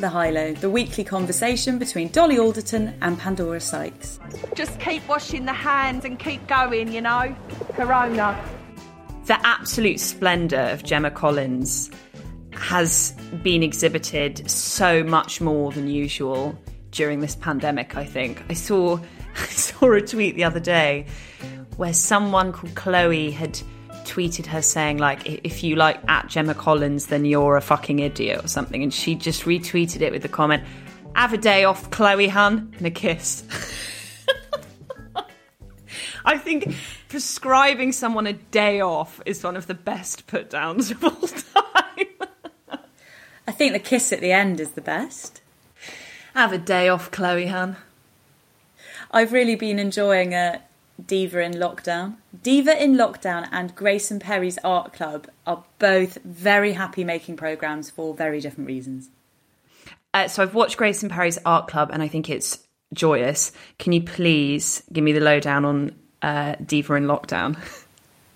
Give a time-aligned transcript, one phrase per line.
[0.00, 4.18] to The High Low, the weekly conversation between Dolly Alderton and Pandora Sykes.
[4.54, 7.36] Just keep washing the hands and keep going, you know.
[7.74, 8.42] Corona.
[9.26, 11.90] The absolute splendour of Gemma Collins
[12.52, 16.58] has been exhibited so much more than usual
[16.92, 18.42] during this pandemic, I think.
[18.48, 18.98] I saw
[19.36, 21.06] I saw a tweet the other day
[21.76, 23.60] where someone called Chloe had
[24.10, 28.44] tweeted her saying like if you like at Gemma Collins then you're a fucking idiot
[28.44, 28.82] or something.
[28.82, 30.62] And she just retweeted it with the comment
[31.14, 33.42] have a day off Chloe hun and a kiss.
[36.24, 36.74] I think
[37.08, 42.06] prescribing someone a day off is one of the best put downs of all time.
[43.46, 45.40] I think the kiss at the end is the best.
[46.34, 47.76] have a day off Chloe hun.
[49.10, 50.60] I've really been enjoying uh,
[51.06, 52.16] Diva in Lockdown.
[52.42, 58.14] Diva in Lockdown and Grayson Perry's Art Club are both very happy making programs for
[58.14, 59.10] very different reasons.
[60.12, 63.52] Uh, so I've watched Grayson Perry's Art Club, and I think it's joyous.
[63.78, 67.56] Can you please give me the lowdown on uh, Diva in Lockdown?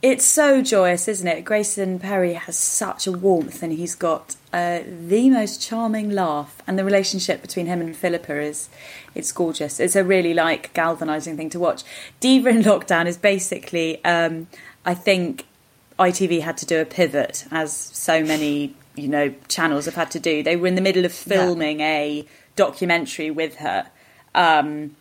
[0.04, 1.46] It's so joyous, isn't it?
[1.46, 6.60] Grayson Perry has such a warmth and he's got uh, the most charming laugh.
[6.66, 8.68] And the relationship between him and Philippa is
[9.14, 9.80] it's gorgeous.
[9.80, 11.84] It's a really like galvanizing thing to watch.
[12.20, 14.46] Diva in Lockdown is basically, um,
[14.84, 15.46] I think
[15.98, 20.20] ITV had to do a pivot, as so many you know channels have had to
[20.20, 20.42] do.
[20.42, 23.86] They were in the middle of filming a documentary with her.
[24.34, 24.96] Um,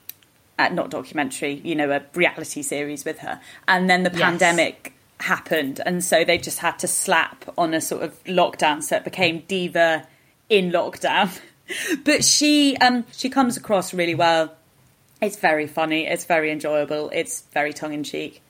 [0.59, 3.39] uh, not documentary, you know, a reality series with her.
[3.67, 4.21] And then the Yes.
[4.21, 5.81] pandemic happened.
[5.85, 8.83] And so they just had to slap on a sort of lockdown.
[8.83, 10.07] So it became Diva
[10.49, 11.39] in lockdown.
[12.03, 14.53] but she, um, she comes across really well.
[15.21, 16.05] It's very funny.
[16.05, 17.09] It's very enjoyable.
[17.13, 18.41] It's very tongue in cheek.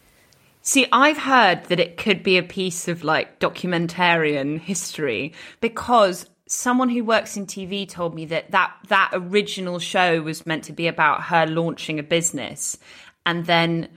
[0.66, 6.90] See, I've heard that it could be a piece of like documentarian history because someone
[6.90, 10.88] who works in TV told me that that, that original show was meant to be
[10.88, 12.78] about her launching a business.
[13.26, 13.90] And then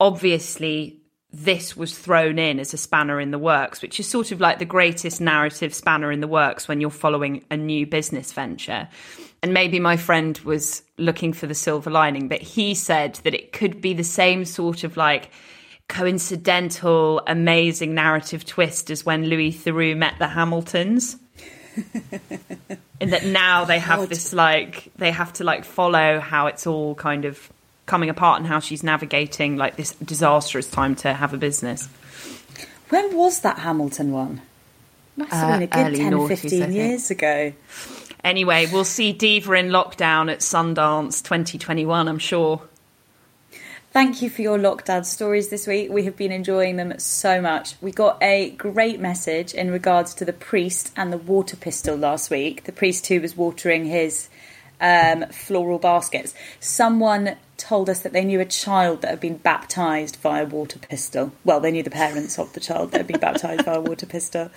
[0.00, 1.00] obviously
[1.32, 4.58] this was thrown in as a spanner in the works, which is sort of like
[4.58, 8.88] the greatest narrative spanner in the works when you're following a new business venture.
[9.42, 13.52] And maybe my friend was looking for the silver lining, but he said that it
[13.52, 15.30] could be the same sort of like
[15.88, 21.16] coincidental, amazing narrative twist as when Louis Theroux met the Hamiltons.
[23.00, 26.94] In that now they have this like they have to like follow how it's all
[26.94, 27.50] kind of
[27.86, 31.88] coming apart and how she's navigating like this disastrous time to have a business.
[32.90, 34.42] When was that Hamilton one?
[35.16, 37.52] Must have Uh, been a good early 10 noughties, 15 years ago.
[38.22, 42.60] Anyway, we'll see Diva in lockdown at Sundance 2021, I'm sure.
[43.92, 45.90] Thank you for your lockdown stories this week.
[45.90, 47.74] We have been enjoying them so much.
[47.80, 52.30] We got a great message in regards to the priest and the water pistol last
[52.30, 52.62] week.
[52.62, 54.28] The priest who was watering his
[54.80, 56.34] um, floral baskets.
[56.58, 61.32] Someone told us that they knew a child that had been baptised via water pistol.
[61.44, 64.50] Well, they knew the parents of the child that had been baptised via water pistol.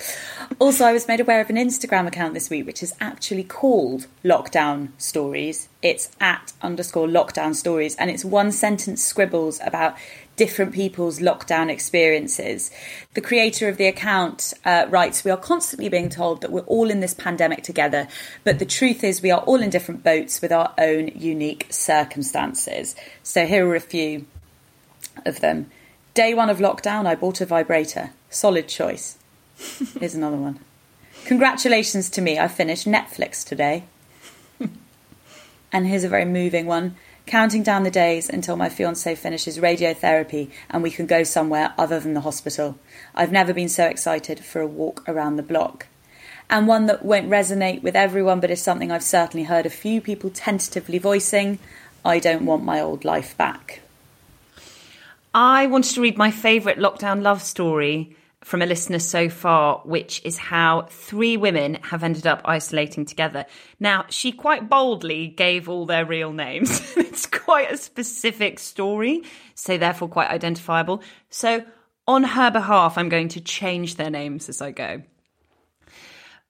[0.57, 4.07] Also, I was made aware of an Instagram account this week which is actually called
[4.23, 5.67] Lockdown Stories.
[5.81, 9.97] It's at underscore lockdown stories, and it's one sentence scribbles about
[10.35, 12.71] different people's lockdown experiences.
[13.13, 16.89] The creator of the account uh, writes, We are constantly being told that we're all
[16.89, 18.07] in this pandemic together,
[18.43, 22.95] but the truth is we are all in different boats with our own unique circumstances.
[23.21, 24.25] So here are a few
[25.25, 25.69] of them.
[26.13, 28.11] Day one of lockdown, I bought a vibrator.
[28.29, 29.17] Solid choice.
[29.99, 30.59] Here's another one.
[31.25, 33.85] Congratulations to me, I finished Netflix today.
[35.71, 36.97] and here's a very moving one.
[37.25, 41.99] Counting down the days until my fiance finishes radiotherapy and we can go somewhere other
[41.99, 42.77] than the hospital.
[43.15, 45.87] I've never been so excited for a walk around the block.
[46.49, 50.01] And one that won't resonate with everyone, but is something I've certainly heard a few
[50.01, 51.59] people tentatively voicing
[52.05, 53.79] I don't want my old life back.
[55.33, 60.21] I wanted to read my favourite lockdown love story from a listener so far, which
[60.25, 63.45] is how three women have ended up isolating together.
[63.79, 66.93] Now, she quite boldly gave all their real names.
[66.97, 69.23] it's quite a specific story,
[69.55, 71.01] so therefore quite identifiable.
[71.29, 71.63] So,
[72.05, 75.03] on her behalf, I'm going to change their names as I go.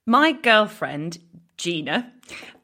[0.06, 1.20] My girlfriend,
[1.58, 2.12] Gina,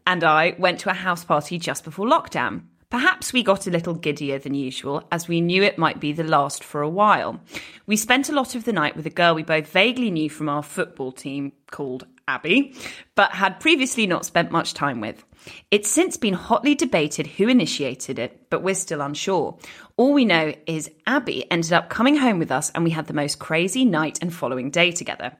[0.07, 2.63] and I went to a house party just before lockdown.
[2.89, 6.24] Perhaps we got a little giddier than usual, as we knew it might be the
[6.24, 7.39] last for a while.
[7.86, 10.50] We spent a lot of the night with a girl we both vaguely knew from
[10.50, 12.74] our football team called Abby,
[13.13, 15.24] but had previously not spent much time with.
[15.69, 19.59] It's since been hotly debated who initiated it, but we're still unsure.
[19.99, 23.13] All we know is Abby ended up coming home with us and we had the
[23.13, 25.35] most crazy night and following day together.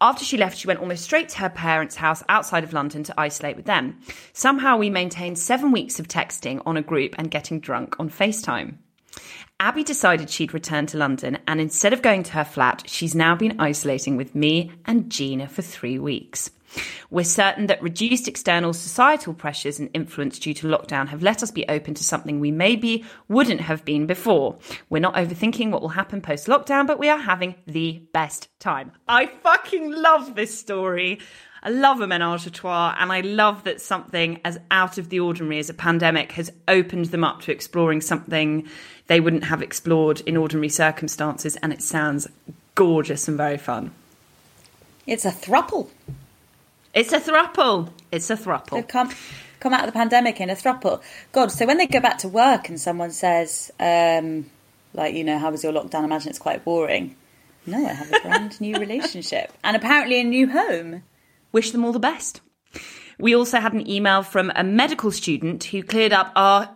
[0.00, 3.14] After she left, she went almost straight to her parents' house outside of London to
[3.16, 4.00] isolate with them.
[4.32, 8.78] Somehow we maintained seven weeks of texting on a group and getting drunk on FaceTime.
[9.60, 13.36] Abby decided she'd return to London, and instead of going to her flat, she's now
[13.36, 16.50] been isolating with me and Gina for three weeks.
[17.10, 21.50] We're certain that reduced external societal pressures and influence due to lockdown have let us
[21.50, 24.58] be open to something we maybe wouldn't have been before.
[24.88, 28.92] We're not overthinking what will happen post lockdown, but we are having the best time.
[29.08, 31.20] I fucking love this story.
[31.62, 35.20] I love a menage a trois, and I love that something as out of the
[35.20, 38.66] ordinary as a pandemic has opened them up to exploring something
[39.08, 42.28] they wouldn't have explored in ordinary circumstances, and it sounds
[42.76, 43.90] gorgeous and very fun.
[45.06, 45.90] It's a thruple.
[46.92, 47.90] It's a thruple.
[48.10, 48.70] It's a thruple.
[48.70, 49.10] They've come
[49.60, 51.02] come out of the pandemic in a thruple.
[51.32, 54.50] God, so when they go back to work and someone says, um,
[54.94, 56.00] like, you know, how was your lockdown?
[56.00, 57.14] I imagine it's quite boring.
[57.66, 61.02] No, I have a brand new relationship and apparently a new home.
[61.52, 62.40] Wish them all the best.
[63.18, 66.74] We also had an email from a medical student who cleared up our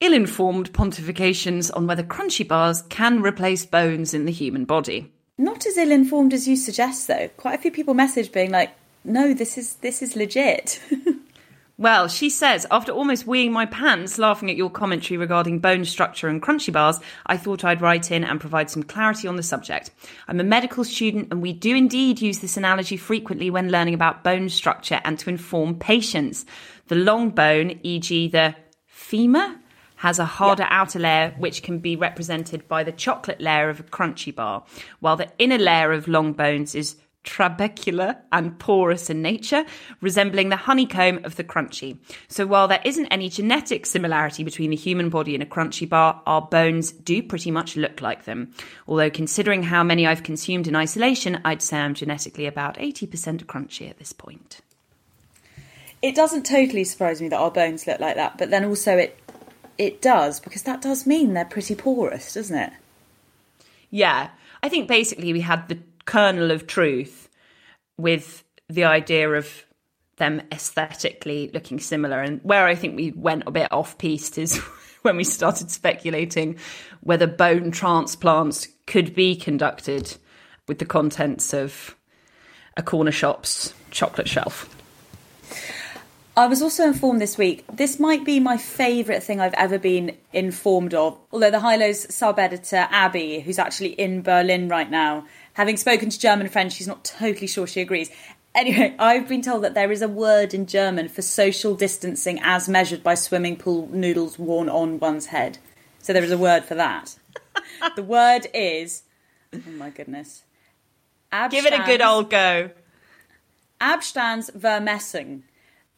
[0.00, 5.12] ill informed pontifications on whether crunchy bars can replace bones in the human body.
[5.36, 7.28] Not as ill informed as you suggest, though.
[7.36, 8.70] Quite a few people message being like,
[9.04, 10.80] "No, this is this is legit."
[11.82, 16.28] Well, she says, after almost weeing my pants laughing at your commentary regarding bone structure
[16.28, 19.90] and crunchy bars, I thought I'd write in and provide some clarity on the subject.
[20.28, 24.22] I'm a medical student and we do indeed use this analogy frequently when learning about
[24.22, 26.46] bone structure and to inform patients.
[26.86, 28.54] The long bone, e.g., the
[28.86, 29.56] femur,
[29.96, 33.84] has a harder outer layer which can be represented by the chocolate layer of a
[33.84, 34.62] crunchy bar,
[35.00, 39.64] while the inner layer of long bones is trabecular and porous in nature,
[40.00, 41.96] resembling the honeycomb of the crunchy.
[42.28, 46.20] So while there isn't any genetic similarity between the human body and a crunchy bar,
[46.26, 48.52] our bones do pretty much look like them.
[48.88, 53.88] Although considering how many I've consumed in isolation, I'd say I'm genetically about 80% crunchy
[53.88, 54.60] at this point.
[56.02, 59.18] it doesn't totally surprise me that our bones look like that, but then also it
[59.78, 62.72] it does because that does mean they're pretty porous, doesn't it?
[63.90, 64.30] Yeah,
[64.62, 67.28] I think basically we had the kernel of truth
[67.96, 69.64] with the idea of
[70.16, 72.20] them aesthetically looking similar.
[72.20, 74.56] And where I think we went a bit off piste is
[75.02, 76.56] when we started speculating
[77.00, 80.16] whether bone transplants could be conducted
[80.68, 81.96] with the contents of
[82.76, 84.68] a corner shop's chocolate shelf.
[86.34, 87.62] I was also informed this week.
[87.70, 91.18] This might be my favourite thing I've ever been informed of.
[91.30, 96.10] Although the High Lows sub editor Abby, who's actually in Berlin right now, having spoken
[96.10, 98.10] to German friends, she's not totally sure she agrees.
[98.54, 102.68] Anyway, I've been told that there is a word in German for social distancing as
[102.68, 105.58] measured by swimming pool noodles worn on one's head.
[106.00, 107.16] So there is a word for that.
[107.96, 109.04] the word is,
[109.54, 110.42] oh my goodness,
[111.50, 112.70] Give it a good old go.
[113.80, 115.42] Abstandsvermessung.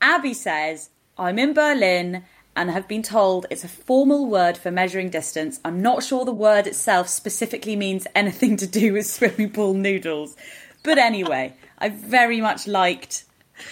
[0.01, 2.25] Abby says, I'm in Berlin
[2.57, 5.61] and have been told it's a formal word for measuring distance.
[5.65, 10.37] I'm not sure the word itself specifically means anything to do with swimming pool noodles.
[10.83, 13.25] But anyway, I very much liked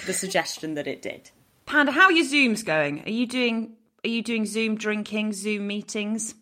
[0.07, 1.31] the suggestion that it did.
[1.67, 3.03] Panda, how are your Zooms going?
[3.05, 6.35] Are you doing are you doing Zoom drinking, Zoom meetings?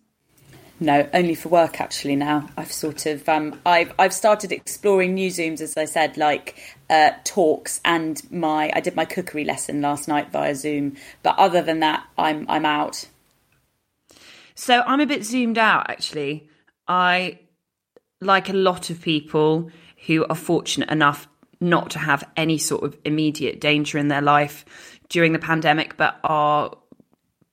[0.82, 2.49] No, only for work actually now.
[2.56, 6.58] I've sort of um I've I've started exploring new Zooms as I said, like
[6.88, 10.96] uh talks and my I did my cookery lesson last night via Zoom.
[11.22, 13.06] But other than that, I'm I'm out.
[14.54, 16.49] So I'm a bit zoomed out actually.
[16.88, 17.38] I
[18.22, 19.70] like a lot of people
[20.06, 21.28] who are fortunate enough
[21.60, 24.64] not to have any sort of immediate danger in their life
[25.10, 26.75] during the pandemic but are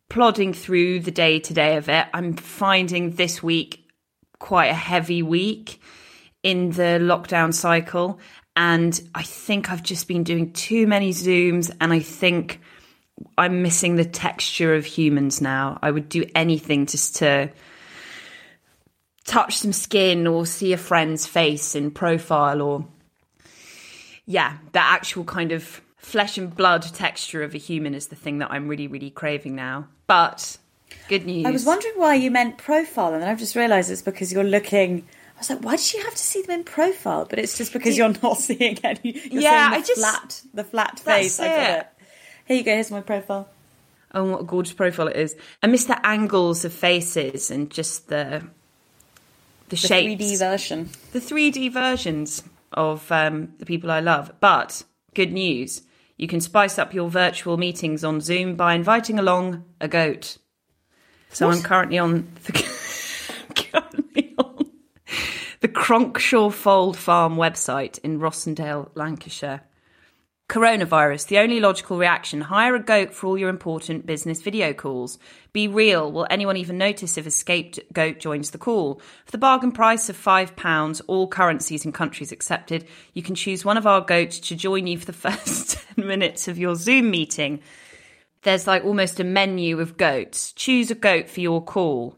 [0.10, 2.08] plodding through the day to day of it.
[2.14, 3.86] I'm finding this week
[4.40, 5.82] quite a heavy week
[6.44, 8.20] in the lockdown cycle.
[8.56, 11.76] And I think I've just been doing too many Zooms.
[11.82, 12.62] And I think
[13.38, 15.78] I'm missing the texture of humans now.
[15.82, 17.52] I would do anything just to
[19.26, 22.88] touch some skin or see a friend's face in profile or,
[24.26, 28.38] yeah, the actual kind of flesh and blood texture of a human is the thing
[28.40, 29.88] that I'm really, really craving now.
[30.08, 30.58] But
[31.10, 31.46] good news.
[31.46, 34.44] I was wondering why you meant profile, and then I've just realised it's because you're
[34.44, 37.26] looking I was like, why did you have to see them in profile?
[37.30, 39.00] But it's just because you're not seeing any.
[39.30, 41.40] Yeah, seeing I just- flat, the flat face.
[41.40, 41.80] I got it.
[41.82, 41.88] it.
[42.46, 42.74] Here you go.
[42.74, 43.48] Here's my profile.
[44.14, 45.36] Oh, what a gorgeous profile it is!
[45.62, 48.42] I miss the angles of faces and just the
[49.70, 50.90] the, The shapes, 3D version.
[51.12, 54.32] the 3D versions of um, the people I love.
[54.40, 54.84] But
[55.14, 55.82] good news,
[56.18, 60.38] you can spice up your virtual meetings on Zoom by inviting along a goat.
[61.32, 62.54] So I'm currently on the,
[63.56, 64.72] currently on
[65.60, 69.62] the Cronkshaw Fold Farm website in Rossendale, Lancashire.
[70.50, 72.40] Coronavirus, the only logical reaction.
[72.40, 75.20] Hire a goat for all your important business video calls.
[75.52, 76.10] Be real.
[76.10, 79.02] Will anyone even notice if a escaped goat joins the call?
[79.26, 83.76] For the bargain price of £5, all currencies and countries accepted, you can choose one
[83.76, 87.60] of our goats to join you for the first 10 minutes of your Zoom meeting.
[88.44, 90.54] There's like almost a menu of goats.
[90.54, 92.16] Choose a goat for your call.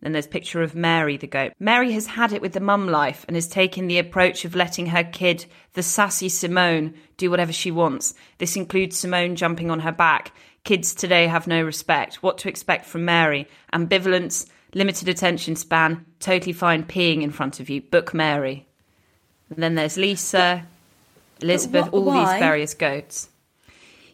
[0.00, 1.52] Then there's a picture of Mary the goat.
[1.58, 4.86] Mary has had it with the mum life and has taken the approach of letting
[4.86, 8.14] her kid, the sassy Simone, do whatever she wants.
[8.38, 10.32] This includes Simone jumping on her back.
[10.62, 12.22] Kids today have no respect.
[12.22, 13.48] What to expect from Mary?
[13.72, 17.80] Ambivalence, limited attention span, totally fine peeing in front of you.
[17.80, 18.66] Book Mary.
[19.50, 20.64] And then there's Lisa,
[21.40, 22.34] Elizabeth, wh- all why?
[22.34, 23.30] these various goats.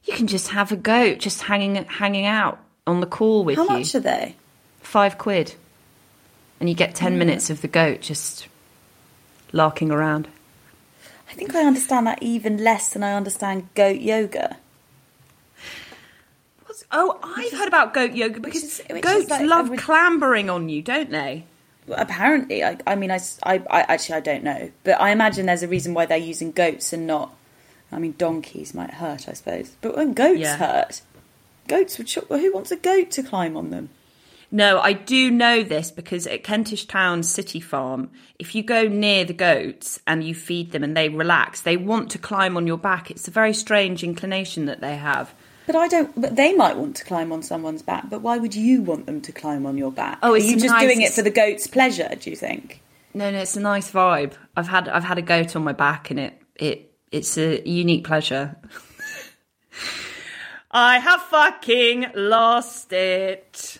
[0.04, 3.64] You can just have a goat just hanging hanging out on the call with How
[3.64, 4.36] you much are they?
[4.80, 5.54] five quid,
[6.60, 7.18] and you get ten mm.
[7.18, 8.48] minutes of the goat just
[9.52, 10.28] larking around.
[11.30, 14.56] I think I understand that even less than I understand goat yoga.
[16.66, 20.50] What's, oh, I've heard about goat yoga because is- which goats like love re- clambering
[20.50, 21.44] on you, don't they?
[21.88, 25.46] Apparently, I, I mean, I, s- I- I- actually I don't know, but I imagine
[25.46, 27.34] there's a reason why they're using goats and not.
[27.92, 30.56] I mean, donkeys might hurt, I suppose, but when goats Yeah.
[30.56, 31.02] hurt,
[31.68, 32.08] goats would.
[32.08, 33.90] Sh- well, who wants a goat to climb on them?
[34.54, 39.24] No, I do know this because at Kentish Town City Farm, if you go near
[39.24, 42.78] the goats and you feed them and they relax, they want to climb on your
[42.78, 43.10] back.
[43.10, 45.34] It's a very strange inclination that they have.
[45.66, 46.20] But I don't.
[46.20, 48.08] But they might want to climb on someone's back.
[48.08, 50.20] But why would you want them to climb on your back?
[50.22, 52.14] Oh, are you just nice- doing it for the goat's pleasure?
[52.14, 52.80] Do you think?
[53.12, 54.34] No, no, it's a nice vibe.
[54.56, 58.04] I've had I've had a goat on my back and it it it's a unique
[58.04, 58.54] pleasure.
[60.70, 63.73] I have fucking lost it.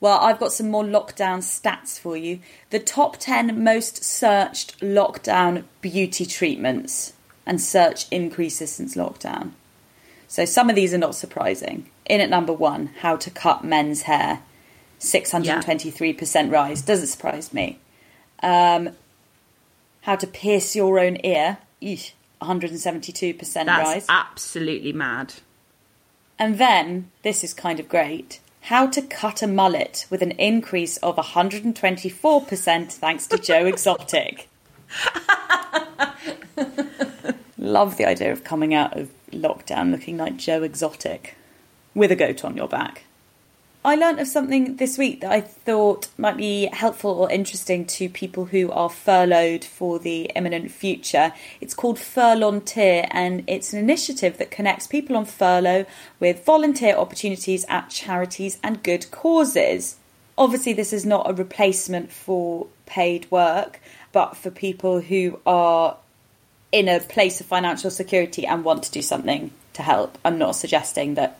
[0.00, 2.40] Well, I've got some more lockdown stats for you.
[2.70, 7.14] The top 10 most searched lockdown beauty treatments
[7.44, 9.52] and search increases since lockdown.
[10.28, 11.90] So some of these are not surprising.
[12.04, 14.42] In at number one, how to cut men's hair.
[15.00, 16.82] 623% rise.
[16.82, 17.78] Doesn't surprise me.
[18.42, 18.90] Um,
[20.02, 21.58] how to pierce your own ear.
[21.82, 22.12] Eesh,
[22.42, 24.06] 172% That's rise.
[24.08, 25.34] absolutely mad.
[26.38, 30.98] And then, this is kind of great, how to cut a mullet with an increase
[30.98, 34.46] of 124% thanks to Joe Exotic.
[37.56, 41.34] Love the idea of coming out of lockdown looking like Joe Exotic
[41.94, 43.04] with a goat on your back.
[43.84, 48.08] I learnt of something this week that I thought might be helpful or interesting to
[48.08, 51.32] people who are furloughed for the imminent future.
[51.60, 55.86] It's called Furlonteer and it's an initiative that connects people on furlough
[56.18, 59.96] with volunteer opportunities at charities and good causes.
[60.36, 63.80] Obviously, this is not a replacement for paid work,
[64.10, 65.96] but for people who are
[66.72, 70.18] in a place of financial security and want to do something to help.
[70.24, 71.38] I'm not suggesting that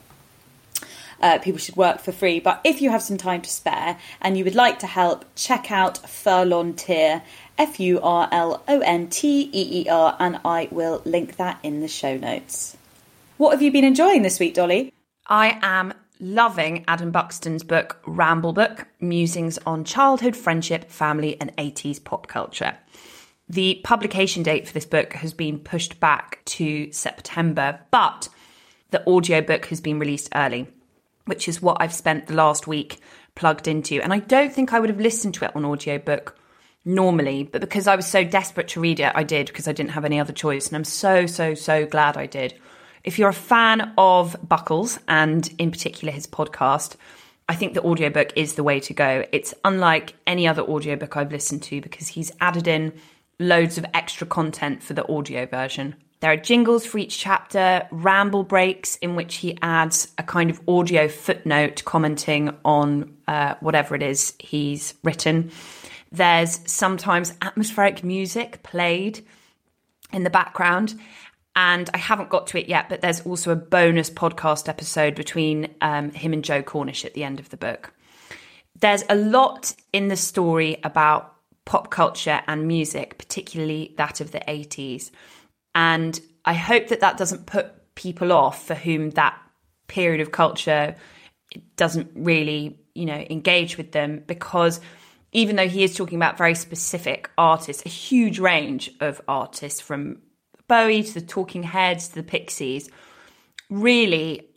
[1.20, 2.40] uh, people should work for free.
[2.40, 5.70] But if you have some time to spare and you would like to help, check
[5.70, 7.22] out Furlonteer,
[7.56, 11.58] F U R L O N T E E R, and I will link that
[11.62, 12.76] in the show notes.
[13.36, 14.92] What have you been enjoying this week, Dolly?
[15.26, 22.02] I am loving Adam Buxton's book, Ramble Book Musings on Childhood, Friendship, Family, and 80s
[22.02, 22.76] Pop Culture.
[23.48, 28.28] The publication date for this book has been pushed back to September, but
[28.90, 30.66] the audiobook has been released early,
[31.28, 33.00] which is what I've spent the last week
[33.34, 34.00] plugged into.
[34.02, 36.36] And I don't think I would have listened to it on audiobook
[36.84, 39.92] normally, but because I was so desperate to read it, I did because I didn't
[39.92, 40.68] have any other choice.
[40.68, 42.54] And I'm so, so, so glad I did.
[43.04, 46.96] If you're a fan of Buckles and in particular his podcast,
[47.48, 49.24] I think the audiobook is the way to go.
[49.32, 52.92] It's unlike any other audiobook I've listened to because he's added in
[53.38, 55.94] loads of extra content for the audio version.
[56.20, 60.60] There are jingles for each chapter, ramble breaks in which he adds a kind of
[60.66, 65.52] audio footnote commenting on uh, whatever it is he's written.
[66.10, 69.24] There's sometimes atmospheric music played
[70.12, 70.98] in the background.
[71.54, 75.74] And I haven't got to it yet, but there's also a bonus podcast episode between
[75.80, 77.92] um, him and Joe Cornish at the end of the book.
[78.80, 81.34] There's a lot in the story about
[81.64, 85.10] pop culture and music, particularly that of the 80s.
[85.78, 89.40] And I hope that that doesn't put people off for whom that
[89.86, 90.96] period of culture
[91.76, 94.80] doesn't really, you know, engage with them because
[95.30, 100.20] even though he is talking about very specific artists, a huge range of artists from
[100.66, 102.90] Bowie to the Talking Heads to the Pixies,
[103.70, 104.48] really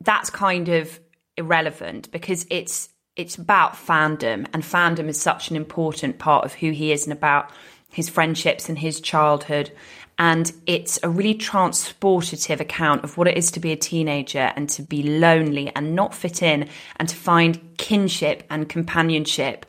[0.00, 0.98] that's kind of
[1.36, 6.70] irrelevant because it's it's about fandom and fandom is such an important part of who
[6.70, 7.50] he is and about
[7.90, 9.70] his friendships and his childhood
[10.18, 14.68] and it's a really transportative account of what it is to be a teenager and
[14.70, 19.66] to be lonely and not fit in and to find kinship and companionship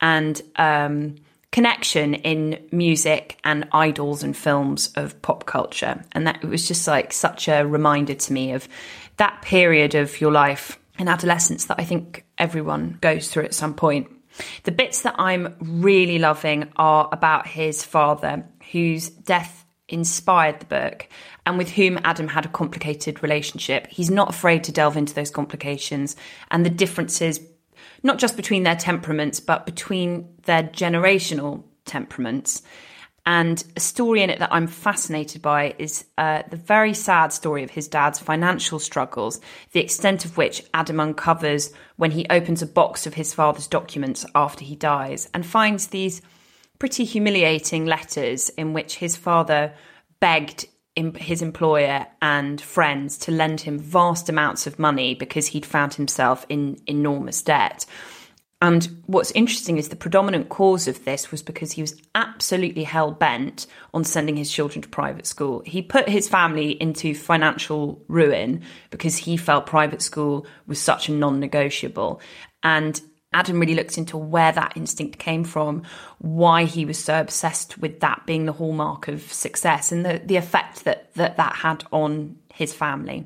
[0.00, 1.16] and um,
[1.52, 6.02] connection in music and idols and films of pop culture.
[6.12, 8.68] And that it was just like such a reminder to me of
[9.18, 13.74] that period of your life in adolescence that I think everyone goes through at some
[13.74, 14.08] point.
[14.62, 19.59] The bits that I'm really loving are about his father, whose death
[19.90, 21.08] inspired the book
[21.46, 23.86] and with whom Adam had a complicated relationship.
[23.88, 26.16] He's not afraid to delve into those complications
[26.50, 27.40] and the differences,
[28.02, 32.62] not just between their temperaments, but between their generational temperaments.
[33.26, 37.62] And a story in it that I'm fascinated by is uh, the very sad story
[37.62, 39.40] of his dad's financial struggles,
[39.72, 44.24] the extent of which Adam uncovers when he opens a box of his father's documents
[44.34, 46.22] after he dies and finds these
[46.80, 49.72] pretty humiliating letters in which his father
[50.18, 50.66] begged
[51.16, 56.44] his employer and friends to lend him vast amounts of money because he'd found himself
[56.48, 57.86] in enormous debt.
[58.62, 63.10] And what's interesting is the predominant cause of this was because he was absolutely hell
[63.10, 65.62] bent on sending his children to private school.
[65.64, 71.12] He put his family into financial ruin because he felt private school was such a
[71.12, 72.20] non negotiable.
[72.62, 73.00] And
[73.32, 75.82] Adam really looks into where that instinct came from,
[76.18, 80.36] why he was so obsessed with that being the hallmark of success, and the, the
[80.36, 83.24] effect that, that that had on his family.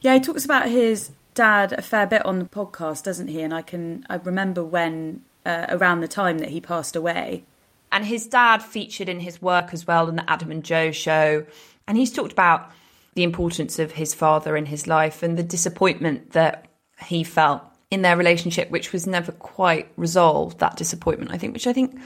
[0.00, 3.42] Yeah, he talks about his dad a fair bit on the podcast, doesn't he?
[3.42, 7.44] And I can I remember when uh, around the time that he passed away.
[7.92, 11.46] And his dad featured in his work as well in the Adam and Joe show,
[11.86, 12.72] and he's talked about
[13.14, 16.66] the importance of his father in his life and the disappointment that
[17.06, 17.62] he felt
[17.94, 21.98] in their relationship, which was never quite resolved, that disappointment, I think, which I think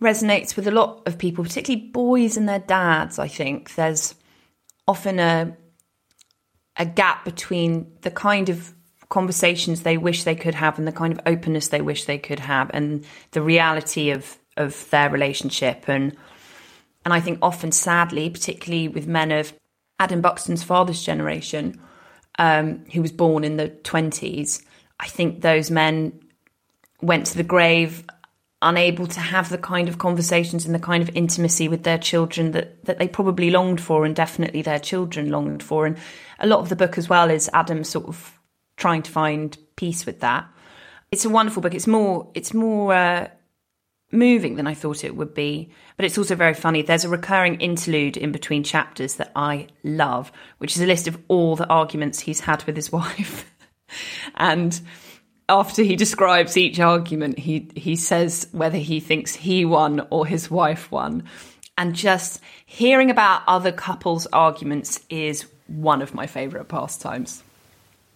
[0.00, 3.18] resonates with a lot of people, particularly boys and their dads.
[3.18, 4.14] I think there's
[4.88, 5.56] often a
[6.78, 8.74] a gap between the kind of
[9.08, 12.40] conversations they wish they could have and the kind of openness they wish they could
[12.40, 16.16] have and the reality of of their relationship and
[17.04, 19.54] and I think often sadly particularly with men of
[19.98, 21.80] Adam Buxton's father's generation
[22.38, 24.62] um, who was born in the 20s
[24.98, 26.20] I think those men
[27.00, 28.04] went to the grave
[28.62, 32.52] unable to have the kind of conversations and the kind of intimacy with their children
[32.52, 35.86] that, that they probably longed for and definitely their children longed for.
[35.86, 35.98] And
[36.38, 38.38] a lot of the book as well is Adam sort of
[38.76, 40.48] trying to find peace with that.
[41.12, 41.74] It's a wonderful book.
[41.74, 43.28] It's more it's more uh,
[44.10, 46.82] moving than I thought it would be, but it's also very funny.
[46.82, 51.22] There's a recurring interlude in between chapters that I love, which is a list of
[51.28, 53.50] all the arguments he's had with his wife
[54.34, 54.80] and
[55.48, 60.50] after he describes each argument, he he says whether he thinks he won or his
[60.50, 61.24] wife won.
[61.78, 67.42] And just hearing about other couples' arguments is one of my favourite pastimes.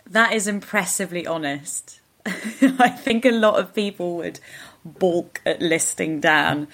[0.06, 2.00] That is impressively honest.
[2.26, 4.40] I think a lot of people would
[4.84, 6.68] balk at listing down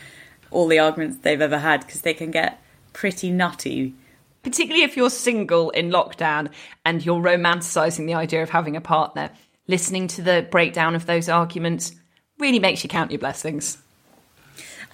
[0.50, 3.94] all the arguments they've ever had because they can get pretty nutty
[4.46, 6.48] particularly if you're single in lockdown
[6.84, 9.28] and you're romanticizing the idea of having a partner,
[9.66, 11.90] listening to the breakdown of those arguments
[12.38, 13.78] really makes you count your blessings.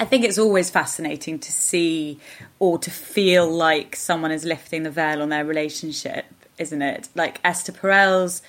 [0.00, 2.18] I think it's always fascinating to see
[2.60, 6.24] or to feel like someone is lifting the veil on their relationship,
[6.56, 7.10] isn't it?
[7.14, 8.40] Like Esther Perel's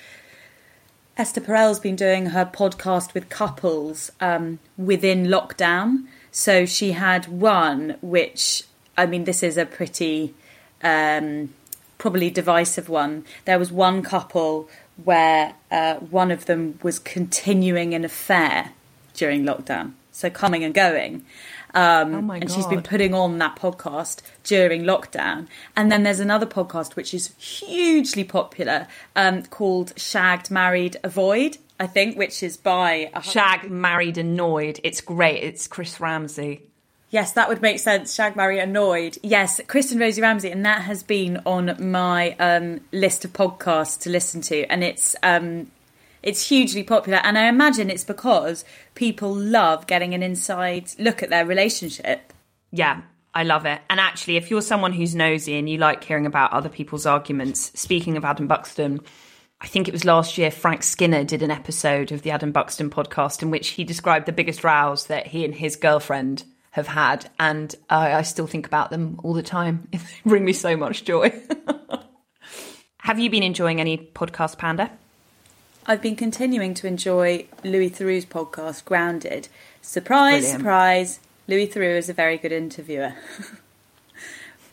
[1.17, 6.05] Esther Perel's been doing her podcast with couples um, within lockdown.
[6.31, 8.63] So she had one which
[8.97, 10.33] I mean this is a pretty
[10.83, 11.53] um,
[11.97, 13.25] probably divisive one.
[13.45, 14.69] There was one couple
[15.03, 18.71] where uh, one of them was continuing an affair
[19.13, 21.25] during lockdown, so coming and going.
[21.73, 25.47] Um, oh my and she's been putting on that podcast during lockdown.
[25.75, 31.87] And then there's another podcast which is hugely popular um, called Shagged, Married, Avoid, I
[31.87, 34.79] think, which is by a Shag Married Annoyed.
[34.83, 35.43] It's great.
[35.43, 36.61] It's Chris Ramsey.
[37.13, 38.11] Yes, that would make sense.
[38.11, 39.19] Shag, marry, annoyed.
[39.21, 43.99] Yes, Chris and Rosie Ramsey, and that has been on my um, list of podcasts
[43.99, 45.67] to listen to, and it's um,
[46.23, 48.63] It's hugely popular, and I imagine it's because
[48.95, 52.31] people love getting an inside look at their relationship.
[52.71, 53.01] Yeah,
[53.33, 53.81] I love it.
[53.89, 57.77] And actually, if you're someone who's nosy and you like hearing about other people's arguments,
[57.79, 59.01] speaking of Adam Buxton,
[59.59, 62.89] I think it was last year, Frank Skinner did an episode of the Adam Buxton
[62.89, 67.29] podcast in which he described the biggest rows that he and his girlfriend have had.
[67.39, 69.87] And uh, I still think about them all the time.
[69.91, 71.31] They bring me so much joy.
[72.97, 74.91] have you been enjoying any podcast, Panda?
[75.85, 79.49] I've been continuing to enjoy Louis Theroux's podcast, Grounded.
[79.81, 80.59] Surprise, Brilliant.
[80.59, 83.13] surprise, Louis Theroux is a very good interviewer.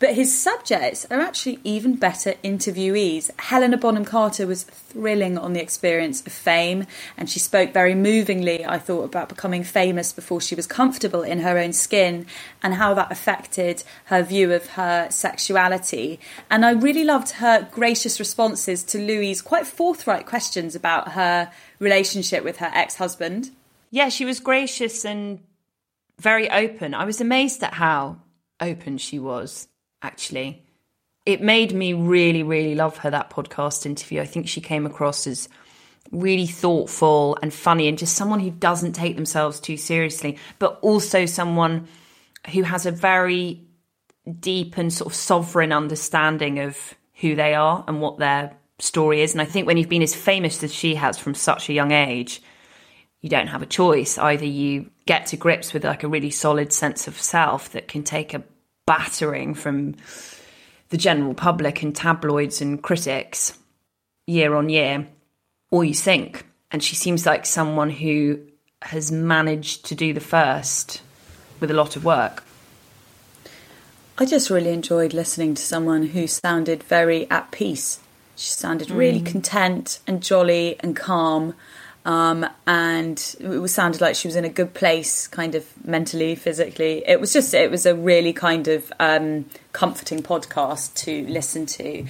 [0.01, 3.31] but his subjects are actually even better interviewees.
[3.39, 6.87] Helena Bonham Carter was thrilling on the experience of fame,
[7.19, 11.41] and she spoke very movingly, I thought, about becoming famous before she was comfortable in
[11.41, 12.27] her own skin
[12.63, 16.19] and how that affected her view of her sexuality.
[16.51, 22.43] And I really loved her gracious responses to Louis's quite forthright questions about her relationship
[22.43, 23.51] with her ex husband.
[23.91, 25.41] Yeah, she was gracious and
[26.19, 26.95] very open.
[26.95, 28.17] I was amazed at how
[28.61, 29.69] open she was,
[30.03, 30.65] actually.
[31.27, 34.21] It made me really, really love her, that podcast interview.
[34.21, 35.49] I think she came across as
[36.11, 41.27] really thoughtful and funny and just someone who doesn't take themselves too seriously, but also
[41.27, 41.87] someone
[42.53, 43.63] who has a very
[44.39, 49.33] deep and sort of sovereign understanding of who they are and what their story is.
[49.33, 51.93] And I think when you've been as famous as she has from such a young
[51.93, 52.43] age,
[53.21, 54.17] you don't have a choice.
[54.19, 58.03] Either you get to grips with like a really solid sense of self that can
[58.03, 58.43] take a
[58.90, 59.94] battering from
[60.88, 63.57] the general public and tabloids and critics
[64.26, 65.07] year on year,
[65.70, 66.44] or you sink.
[66.72, 68.40] And she seems like someone who
[68.83, 71.03] has managed to do the first
[71.61, 72.42] with a lot of work.
[74.18, 78.00] I just really enjoyed listening to someone who sounded very at peace.
[78.35, 79.26] She sounded really hmm.
[79.26, 81.55] content and jolly and calm.
[82.05, 87.05] Um, and it sounded like she was in a good place, kind of mentally, physically.
[87.07, 92.07] It was just, it was a really kind of um, comforting podcast to listen to.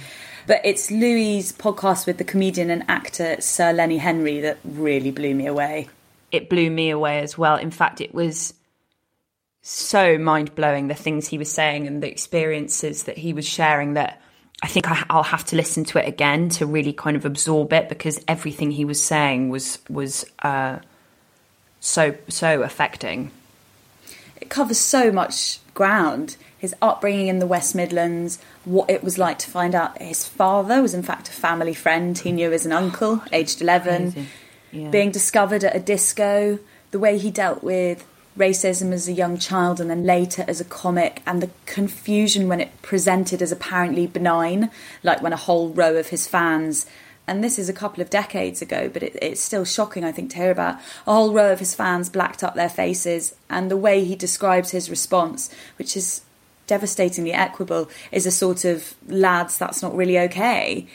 [0.47, 5.35] But it's Louis' podcast with the comedian and actor Sir Lenny Henry that really blew
[5.35, 5.89] me away.
[6.31, 7.57] It blew me away as well.
[7.57, 8.53] In fact, it was
[9.61, 13.93] so mind blowing the things he was saying and the experiences that he was sharing
[13.93, 14.21] that
[14.63, 17.73] I think I, I'll have to listen to it again to really kind of absorb
[17.73, 20.79] it because everything he was saying was was uh,
[21.79, 23.31] so so affecting.
[24.39, 26.37] It covers so much ground.
[26.57, 30.81] His upbringing in the West Midlands, what it was like to find out his father
[30.81, 34.27] was in fact a family friend he knew as an uncle, aged 11,
[34.71, 34.89] Yeah.
[34.89, 36.59] being discovered at a disco,
[36.91, 38.05] the way he dealt with
[38.37, 42.61] racism as a young child and then later as a comic, and the confusion when
[42.61, 44.69] it presented as apparently benign,
[45.03, 46.85] like when a whole row of his fans.
[47.27, 50.31] And this is a couple of decades ago, but it, it's still shocking, I think,
[50.31, 50.75] to hear about.
[51.05, 54.71] A whole row of his fans blacked up their faces, and the way he describes
[54.71, 56.21] his response, which is
[56.67, 60.87] devastatingly equable, is a sort of lads, that's not really okay.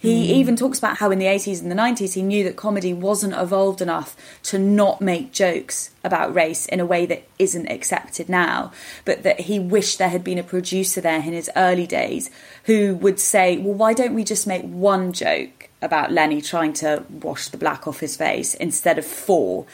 [0.00, 2.94] He even talks about how in the 80s and the 90s he knew that comedy
[2.94, 8.26] wasn't evolved enough to not make jokes about race in a way that isn't accepted
[8.26, 8.72] now,
[9.04, 12.30] but that he wished there had been a producer there in his early days
[12.64, 17.04] who would say, Well, why don't we just make one joke about Lenny trying to
[17.10, 19.66] wash the black off his face instead of four?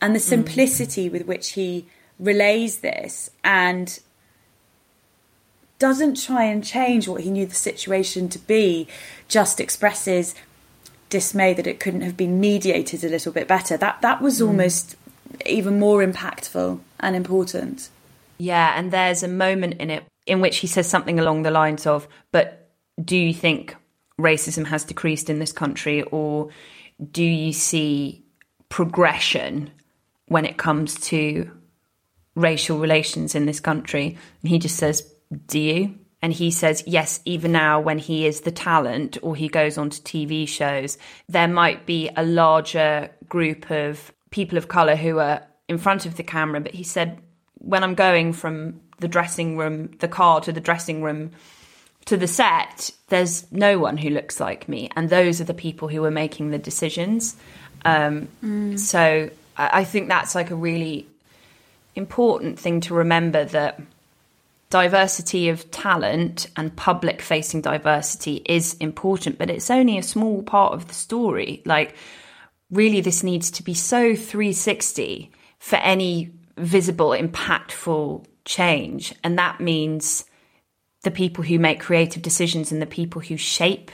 [0.00, 0.22] And the mm.
[0.22, 1.88] simplicity with which he
[2.20, 3.98] relays this and
[5.82, 8.86] doesn't try and change what he knew the situation to be,
[9.32, 10.34] just expresses
[11.08, 13.76] dismay that it couldn't have been mediated a little bit better.
[13.76, 14.46] That that was hmm.
[14.48, 14.96] almost
[15.46, 17.88] even more impactful and important.
[18.38, 21.86] Yeah, and there's a moment in it in which he says something along the lines
[21.86, 22.70] of, "But
[23.02, 23.74] do you think
[24.20, 26.50] racism has decreased in this country, or
[27.10, 28.24] do you see
[28.68, 29.70] progression
[30.26, 31.50] when it comes to
[32.34, 35.02] racial relations in this country?" And he just says,
[35.46, 39.48] "Do you?" And he says, yes, even now when he is the talent or he
[39.48, 40.96] goes on to TV shows,
[41.28, 46.16] there might be a larger group of people of colour who are in front of
[46.16, 46.60] the camera.
[46.60, 47.20] But he said,
[47.58, 51.32] when I'm going from the dressing room, the car to the dressing room
[52.04, 54.90] to the set, there's no one who looks like me.
[54.96, 57.36] And those are the people who are making the decisions.
[57.84, 58.28] Um,
[58.76, 61.06] So I I think that's like a really
[61.94, 63.80] important thing to remember that
[64.72, 70.72] diversity of talent and public facing diversity is important, but it's only a small part
[70.72, 71.62] of the story.
[71.66, 71.94] Like,
[72.70, 79.14] really, this needs to be so 360 for any visible, impactful change.
[79.22, 80.24] And that means
[81.02, 83.90] the people who make creative decisions and the people who shape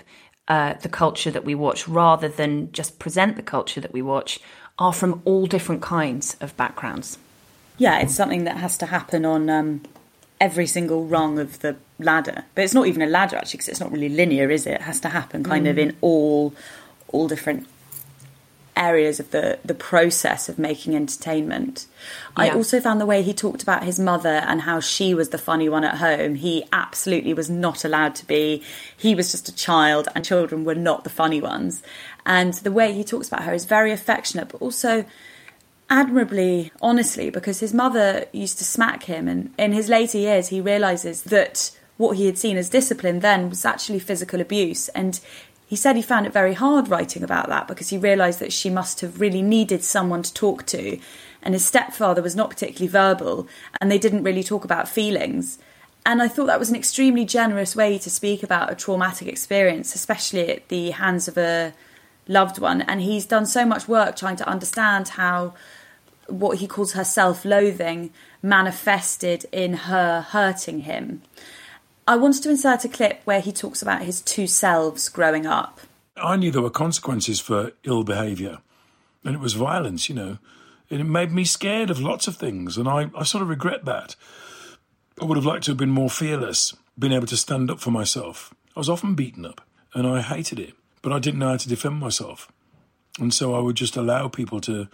[0.47, 4.39] uh, the culture that we watch rather than just present the culture that we watch
[4.79, 7.19] are from all different kinds of backgrounds.
[7.79, 9.83] Yeah, it's something that has to happen on um,
[10.41, 12.45] every single rung of the ladder.
[12.55, 14.75] But it's not even a ladder actually, because it's not really linear, is it?
[14.75, 15.71] It has to happen kind mm.
[15.71, 16.55] of in all
[17.09, 17.67] all different
[18.77, 21.87] areas of the the process of making entertainment.
[22.37, 22.45] Yeah.
[22.45, 25.39] I also found the way he talked about his mother and how she was the
[25.39, 26.37] funny one at home.
[26.37, 28.63] He absolutely was not allowed to be.
[28.97, 31.83] He was just a child, and children were not the funny ones.
[32.25, 35.05] And the way he talks about her is very affectionate, but also
[35.91, 40.61] admirably honestly because his mother used to smack him and in his later years he
[40.61, 45.21] realizes that what he had seen as discipline then was actually physical abuse and
[45.69, 48.71] he said he found it very hard writing about that because he realised that she
[48.71, 50.99] must have really needed someone to talk to.
[51.43, 53.47] And his stepfather was not particularly verbal,
[53.79, 55.59] and they didn't really talk about feelings.
[56.07, 59.95] And I thought that was an extremely generous way to speak about a traumatic experience,
[59.95, 61.75] especially at the hands of a
[62.27, 62.81] loved one.
[62.81, 65.53] And he's done so much work trying to understand how
[66.29, 68.11] what he calls her self loathing
[68.43, 71.23] manifested in her hurting him.
[72.07, 75.81] I wanted to insert a clip where he talks about his two selves growing up.
[76.17, 78.59] I knew there were consequences for ill behaviour,
[79.25, 80.39] and it was violence, you know.
[80.91, 83.85] And it made me scared of lots of things, and I, I sort of regret
[83.85, 84.17] that.
[85.21, 87.91] I would have liked to have been more fearless, been able to stand up for
[87.91, 88.55] myself.
[88.75, 89.61] I was often beaten up,
[89.93, 92.51] and I hated it, but I didn't know how to defend myself.
[93.19, 94.89] And so I would just allow people to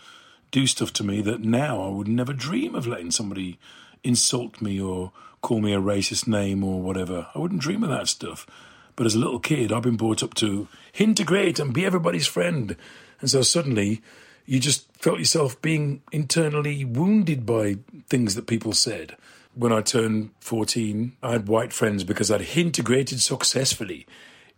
[0.54, 3.58] do stuff to me that now I would never dream of letting somebody
[4.04, 5.10] insult me or
[5.42, 7.26] call me a racist name or whatever.
[7.34, 8.46] I wouldn't dream of that stuff.
[8.94, 12.76] But as a little kid, I've been brought up to integrate and be everybody's friend.
[13.20, 14.00] And so suddenly
[14.46, 19.16] you just felt yourself being internally wounded by things that people said.
[19.56, 24.06] When I turned 14, I had white friends because I'd integrated successfully.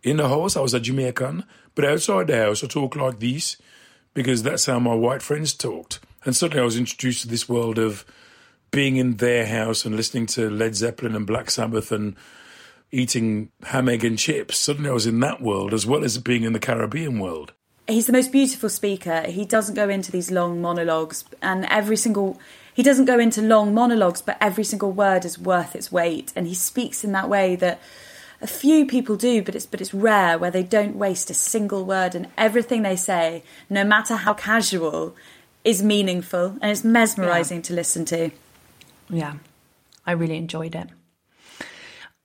[0.03, 3.57] In the house, I was a Jamaican, but outside the house, I talked like this
[4.17, 5.99] because that's how my white friends talked.
[6.25, 8.03] And suddenly I was introduced to this world of
[8.71, 12.15] being in their house and listening to Led Zeppelin and Black Sabbath and
[12.91, 14.57] eating ham, egg, and chips.
[14.57, 17.53] Suddenly I was in that world as well as being in the Caribbean world.
[17.87, 19.21] He's the most beautiful speaker.
[19.21, 22.39] He doesn't go into these long monologues, and every single
[22.73, 26.33] he doesn't go into long monologues, but every single word is worth its weight.
[26.35, 27.79] And he speaks in that way that
[28.41, 31.85] a few people do, but it's but it's rare where they don't waste a single
[31.85, 35.15] word, and everything they say, no matter how casual,
[35.67, 37.63] is meaningful and it's mesmerising yeah.
[37.63, 38.31] to listen to.
[39.09, 39.33] Yeah,
[40.05, 40.87] I really enjoyed it.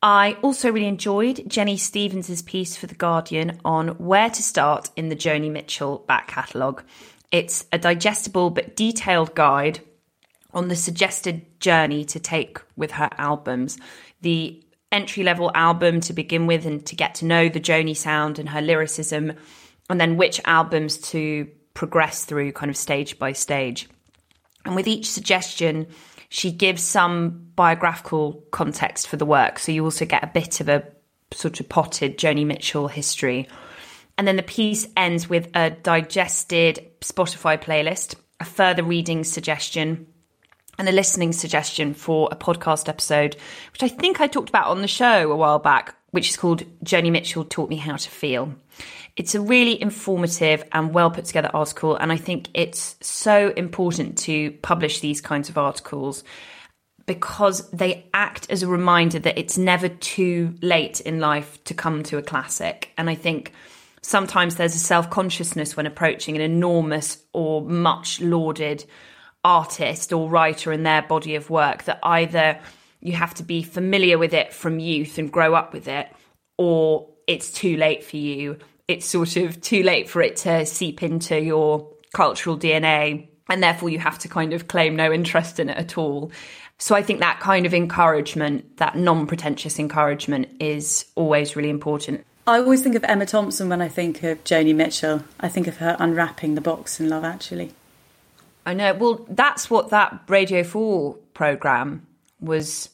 [0.01, 5.09] I also really enjoyed Jenny Stevens' piece for The Guardian on where to start in
[5.09, 6.85] the Joni Mitchell back catalogue.
[7.33, 9.81] It's a digestible but detailed guide
[10.55, 13.79] on the suggested journey to take with her albums.
[14.20, 18.38] The entry level album to begin with and to get to know the Joni sound
[18.38, 19.33] and her lyricism,
[19.90, 23.88] and then which albums to progress through kind of stage by stage.
[24.64, 25.88] And with each suggestion,
[26.28, 29.59] she gives some biographical context for the work.
[29.59, 30.85] So you also get a bit of a
[31.33, 33.48] sort of potted Joni Mitchell history.
[34.18, 40.07] And then the piece ends with a digested Spotify playlist, a further reading suggestion,
[40.82, 43.36] and a listening suggestion for a podcast episode,
[43.72, 46.64] which I think I talked about on the show a while back, which is called
[46.84, 48.52] Joni Mitchell Taught Me How to Feel.
[49.14, 54.18] It's a really informative and well put together article, and I think it's so important
[54.18, 56.24] to publish these kinds of articles
[57.06, 62.02] because they act as a reminder that it's never too late in life to come
[62.02, 62.90] to a classic.
[62.98, 63.52] And I think
[64.00, 68.84] sometimes there's a self consciousness when approaching an enormous or much lauded
[69.44, 72.59] artist or writer in their body of work that either
[73.00, 76.09] you have to be familiar with it from youth and grow up with it,
[76.57, 81.02] or it's too late for you it's sort of too late for it to seep
[81.02, 83.28] into your cultural DNA.
[83.48, 86.31] And therefore, you have to kind of claim no interest in it at all.
[86.78, 92.24] So I think that kind of encouragement, that non pretentious encouragement, is always really important.
[92.46, 95.22] I always think of Emma Thompson when I think of Joni Mitchell.
[95.38, 97.72] I think of her unwrapping the box in Love Actually.
[98.64, 98.94] I know.
[98.94, 102.07] Well, that's what that Radio 4 programme
[102.40, 102.88] was,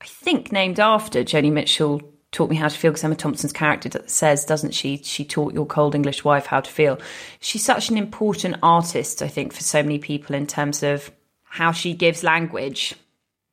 [0.00, 3.90] I think, named after Joni Mitchell taught me how to feel because Emma Thompson's character
[4.06, 4.98] says, doesn't she?
[5.02, 6.98] She taught your cold English wife how to feel.
[7.40, 11.12] She's such an important artist, I think, for so many people in terms of
[11.44, 12.96] how she gives language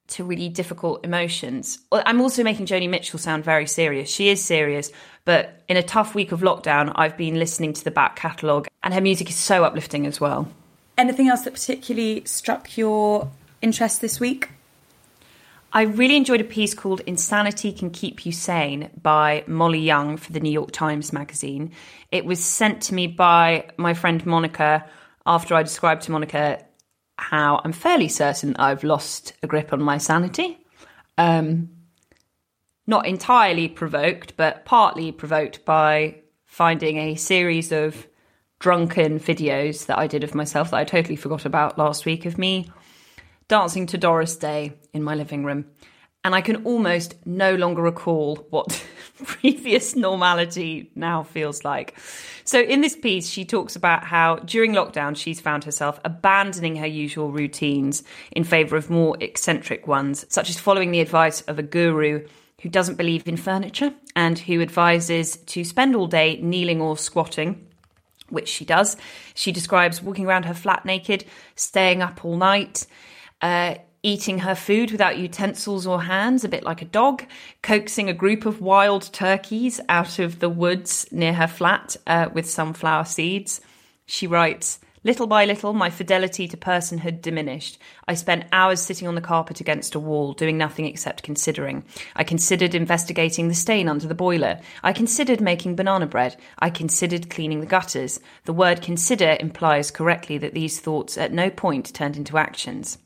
[0.08, 1.78] to really difficult emotions.
[1.92, 4.10] I'm also making Joni Mitchell sound very serious.
[4.10, 4.92] She is serious,
[5.24, 8.94] but in a tough week of lockdown, I've been listening to the back catalogue, and
[8.94, 10.50] her music is so uplifting as well.
[11.02, 14.50] Anything else that particularly struck your interest this week?
[15.74, 20.32] I really enjoyed a piece called Insanity Can Keep You Sane by Molly Young for
[20.32, 21.72] the New York Times Magazine.
[22.12, 24.88] It was sent to me by my friend Monica
[25.26, 26.64] after I described to Monica
[27.18, 30.60] how I'm fairly certain I've lost a grip on my sanity.
[31.18, 31.70] Um,
[32.86, 38.06] not entirely provoked, but partly provoked by finding a series of
[38.62, 42.38] drunken videos that I did of myself that I totally forgot about last week of
[42.38, 42.72] me
[43.48, 45.66] dancing to Doris Day in my living room.
[46.24, 48.86] And I can almost no longer recall what
[49.24, 51.98] previous normality now feels like.
[52.44, 56.86] So, in this piece, she talks about how during lockdown she's found herself abandoning her
[56.86, 61.64] usual routines in favour of more eccentric ones, such as following the advice of a
[61.64, 62.28] guru
[62.62, 67.68] who doesn't believe in furniture and who advises to spend all day kneeling or squatting
[68.32, 68.98] which she does.
[69.34, 72.88] She describes walking around her flat naked, staying up all night,
[73.42, 77.24] uh, eating her food without utensils or hands, a bit like a dog,
[77.62, 82.50] coaxing a group of wild turkeys out of the woods near her flat uh, with
[82.50, 83.62] sunflower seeds.
[84.06, 87.80] She writes, Little by little, my fidelity to personhood diminished.
[88.08, 91.84] I spent hours sitting on the carpet against a wall, doing nothing except considering.
[92.16, 94.60] I considered investigating the stain under the boiler.
[94.84, 96.40] I considered making banana bread.
[96.60, 98.20] I considered cleaning the gutters.
[98.46, 103.00] The word consider implies correctly that these thoughts at no point turned into actions.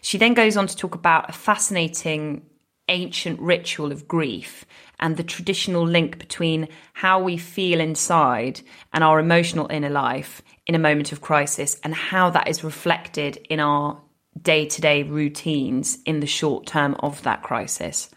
[0.00, 2.46] She then goes on to talk about a fascinating
[2.88, 4.64] ancient ritual of grief
[5.00, 8.60] and the traditional link between how we feel inside
[8.92, 13.36] and our emotional inner life in a moment of crisis and how that is reflected
[13.48, 14.00] in our
[14.40, 18.10] day to day routines in the short term of that crisis.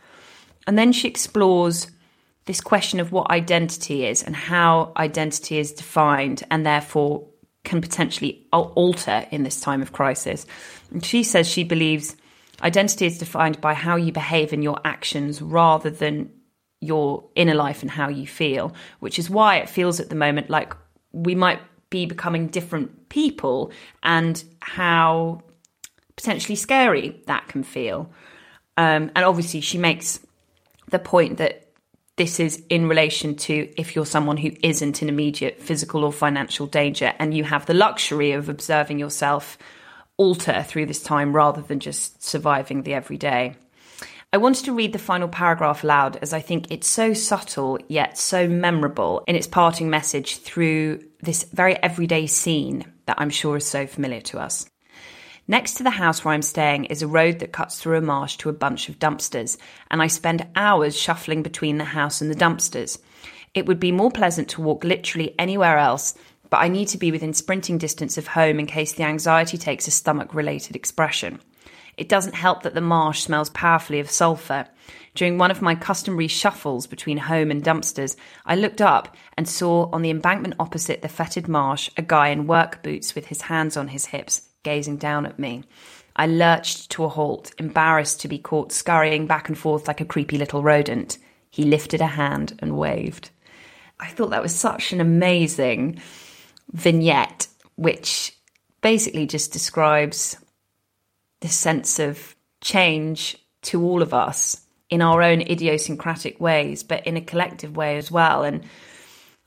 [0.68, 1.90] And then she explores
[2.46, 7.28] this question of what identity is and how identity is defined and therefore
[7.64, 10.46] can potentially alter in this time of crisis.
[10.92, 12.16] And she says she believes
[12.62, 16.32] identity is defined by how you behave in your actions rather than
[16.82, 20.50] your inner life and how you feel, which is why it feels at the moment
[20.50, 20.74] like
[21.12, 21.60] we might
[21.90, 23.72] be becoming different people
[24.04, 25.42] and how
[26.16, 28.10] potentially scary that can feel.
[28.78, 30.20] Um, and obviously, she makes
[30.90, 31.70] the point that
[32.20, 36.68] this is in relation to if you're someone who isn't in immediate physical or financial
[36.68, 39.58] danger and you have the luxury of observing yourself
[40.18, 43.56] alter through this time rather than just surviving the everyday.
[44.32, 48.16] I wanted to read the final paragraph aloud as I think it's so subtle yet
[48.16, 53.66] so memorable in its parting message through this very everyday scene that I'm sure is
[53.66, 54.70] so familiar to us.
[55.48, 58.38] Next to the house where I'm staying is a road that cuts through a marsh
[58.38, 59.58] to a bunch of dumpsters,
[59.90, 63.00] and I spend hours shuffling between the house and the dumpsters.
[63.56, 66.14] It would be more pleasant to walk literally anywhere else,
[66.52, 69.88] but I need to be within sprinting distance of home in case the anxiety takes
[69.88, 71.40] a stomach related expression.
[72.00, 74.66] It doesn't help that the marsh smells powerfully of sulphur.
[75.16, 79.90] During one of my customary shuffles between home and dumpsters, I looked up and saw
[79.92, 83.76] on the embankment opposite the fetid marsh a guy in work boots with his hands
[83.76, 85.66] on his hips, gazing down at me.
[86.16, 90.06] I lurched to a halt, embarrassed to be caught scurrying back and forth like a
[90.06, 91.18] creepy little rodent.
[91.50, 93.30] He lifted a hand and waved.
[94.00, 96.00] I thought that was such an amazing
[96.72, 98.38] vignette, which
[98.82, 100.38] basically just describes
[101.42, 107.18] this sense of change to all of us in our own idiosyncratic ways, but in
[107.18, 108.44] a collective way as well.
[108.44, 108.64] And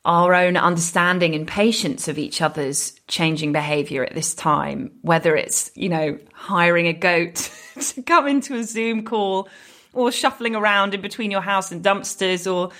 [0.04, 5.70] our own understanding and patience of each other's changing behavior at this time, whether it's,
[5.74, 7.50] you know, hiring a goat
[7.80, 9.48] to come into a Zoom call
[9.92, 12.72] or shuffling around in between your house and dumpsters or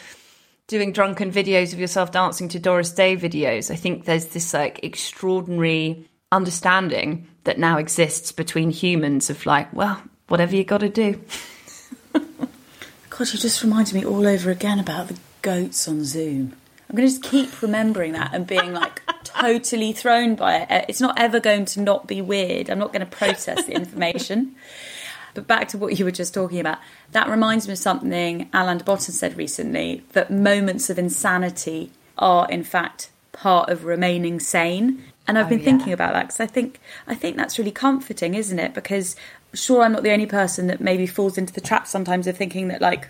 [0.66, 3.70] doing drunken videos of yourself dancing to Doris Day videos.
[3.70, 10.02] I think there's this like extraordinary understanding that now exists between humans of like, well,
[10.28, 11.20] whatever you got to do.
[13.10, 16.54] God, you just reminded me all over again about the goats on Zoom.
[16.88, 20.70] I'm going to just keep remembering that and being like totally thrown by it.
[20.70, 22.70] Uh, it's not ever going to not be weird.
[22.70, 24.54] I'm not going to process the information.
[25.34, 26.78] But back to what you were just talking about,
[27.12, 32.50] that reminds me of something Alain de Botton said recently that moments of insanity are,
[32.50, 35.02] in fact, part of remaining sane.
[35.26, 35.64] And I've oh, been yeah.
[35.64, 38.74] thinking about that because I think I think that's really comforting, isn't it?
[38.74, 39.14] Because
[39.54, 42.68] sure, I'm not the only person that maybe falls into the trap sometimes of thinking
[42.68, 43.08] that like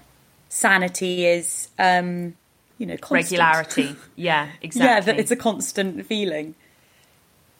[0.49, 2.35] sanity is um,
[2.79, 3.41] you know, constant.
[3.41, 3.97] regularity.
[4.17, 4.89] Yeah, exactly.
[4.89, 6.55] yeah, that it's a constant feeling.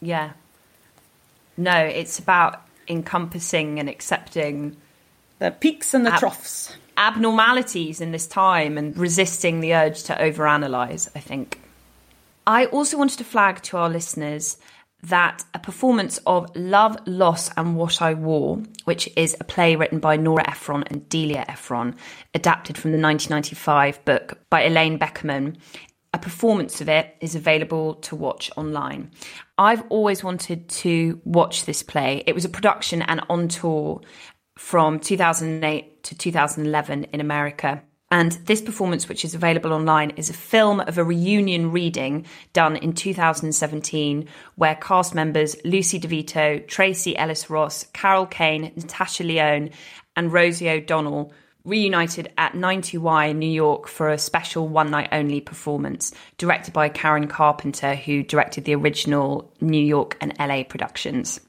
[0.01, 0.33] Yeah.
[1.57, 4.77] No, it's about encompassing and accepting
[5.39, 10.15] the peaks and the ab- troughs, abnormalities in this time, and resisting the urge to
[10.15, 11.09] overanalyze.
[11.15, 11.62] I think.
[12.47, 14.59] I also wanted to flag to our listeners
[15.05, 19.99] that a performance of Love, Loss and What I Wore, which is a play written
[19.99, 21.97] by Nora Ephron and Delia Ephron,
[22.35, 25.57] adapted from the 1995 book by Ilene Beckerman,
[26.15, 29.11] a performance of it is available to watch online.
[29.57, 32.23] I've always wanted to watch this play.
[32.27, 34.03] It was a production and on tour
[34.57, 37.83] from 2008 to 2011 in America.
[38.13, 42.77] And this performance, which is available online, is a film of a reunion reading done
[42.77, 49.71] in 2017, where cast members Lucy DeVito, Tracee Ellis Ross, Carol Kane, Natasha Lyonne,
[50.15, 51.33] and Rosie O'Donnell
[51.65, 56.91] reunited at 90Y in New York for a special one night only performance, directed by
[56.91, 61.41] Karen Carpenter, who directed the original New York and LA productions.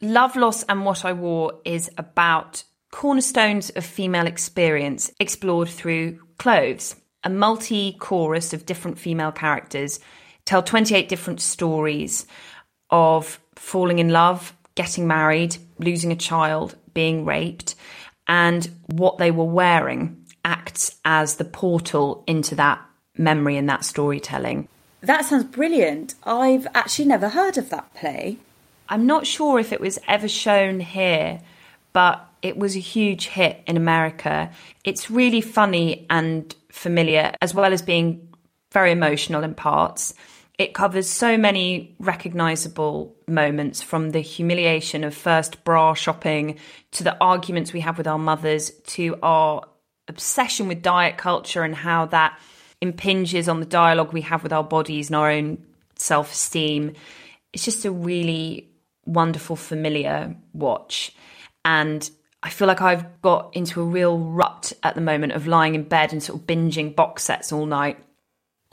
[0.00, 6.94] Love, Loss, and What I Wore is about cornerstones of female experience explored through clothes.
[7.24, 9.98] A multi chorus of different female characters
[10.44, 12.26] tell 28 different stories
[12.90, 17.74] of falling in love, getting married, losing a child, being raped,
[18.28, 22.80] and what they were wearing acts as the portal into that
[23.16, 24.68] memory and that storytelling.
[25.00, 26.14] That sounds brilliant.
[26.24, 28.38] I've actually never heard of that play.
[28.88, 31.40] I'm not sure if it was ever shown here,
[31.92, 34.50] but it was a huge hit in America.
[34.84, 38.28] It's really funny and familiar, as well as being
[38.72, 40.14] very emotional in parts.
[40.58, 46.58] It covers so many recognizable moments from the humiliation of first bra shopping
[46.92, 49.62] to the arguments we have with our mothers to our
[50.08, 52.38] obsession with diet culture and how that
[52.80, 55.64] impinges on the dialogue we have with our bodies and our own
[55.96, 56.94] self esteem.
[57.52, 58.68] It's just a really
[59.06, 61.14] wonderful, familiar watch.
[61.64, 62.08] And
[62.42, 65.84] I feel like I've got into a real rut at the moment of lying in
[65.84, 67.98] bed and sort of binging box sets all night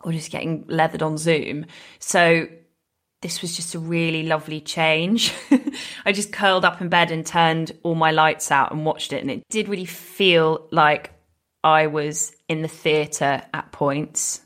[0.04, 1.66] or just getting leathered on Zoom.
[2.00, 2.48] So
[3.22, 5.34] this was just a really lovely change.
[6.06, 9.22] I just curled up in bed and turned all my lights out and watched it.
[9.22, 11.12] And it did really feel like
[11.64, 14.42] I was in the theatre at points.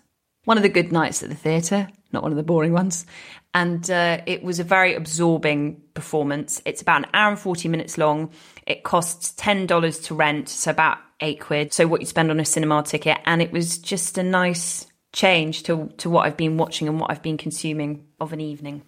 [0.45, 3.05] One of the good nights at the theatre, not one of the boring ones.
[3.54, 6.62] And uh, it was a very absorbing performance.
[6.66, 8.32] It's about an hour and 40 minutes long.
[8.66, 11.72] It costs $10 to rent, so about eight quid.
[11.74, 13.18] So what you spend on a cinema ticket.
[13.26, 17.12] And it was just a nice change to, to what I've been watching and what
[17.12, 18.82] I've been consuming of an evening.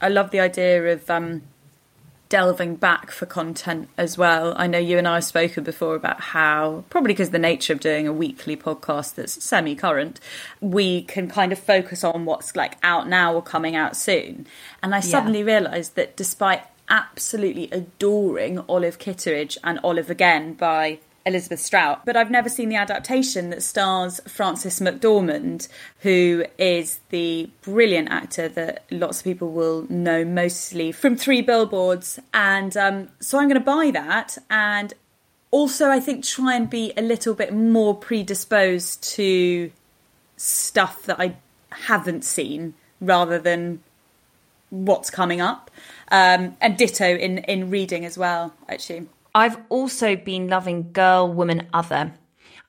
[0.00, 1.42] I love the idea of um,
[2.28, 4.54] delving back for content as well.
[4.56, 7.80] I know you and I have spoken before about how, probably because the nature of
[7.80, 10.20] doing a weekly podcast that's semi current,
[10.60, 14.46] we can kind of focus on what's like out now or coming out soon.
[14.82, 15.44] And I suddenly yeah.
[15.46, 22.30] realised that despite absolutely adoring Olive Kitteridge and Olive Again by Elizabeth Strout, but I've
[22.30, 25.68] never seen the adaptation that stars Frances McDormand,
[26.00, 32.18] who is the brilliant actor that lots of people will know mostly from Three Billboards.
[32.34, 34.92] And um, so I'm going to buy that and
[35.50, 39.70] also, I think, try and be a little bit more predisposed to
[40.36, 41.36] stuff that I
[41.70, 43.80] haven't seen rather than
[44.70, 45.70] what's coming up.
[46.10, 49.06] Um, and ditto in, in reading as well, actually.
[49.34, 52.12] I've also been loving Girl, Woman, Other.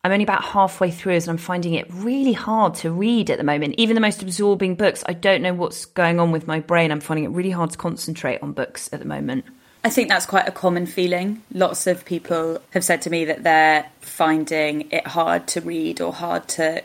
[0.04, 3.44] I'm only about halfway through and I'm finding it really hard to read at the
[3.44, 3.76] moment.
[3.78, 6.92] Even the most absorbing books, I don't know what's going on with my brain.
[6.92, 9.46] I'm finding it really hard to concentrate on books at the moment.
[9.84, 11.44] I think that's quite a common feeling.
[11.52, 16.14] Lots of people have said to me that they're finding it hard to read or
[16.14, 16.84] hard to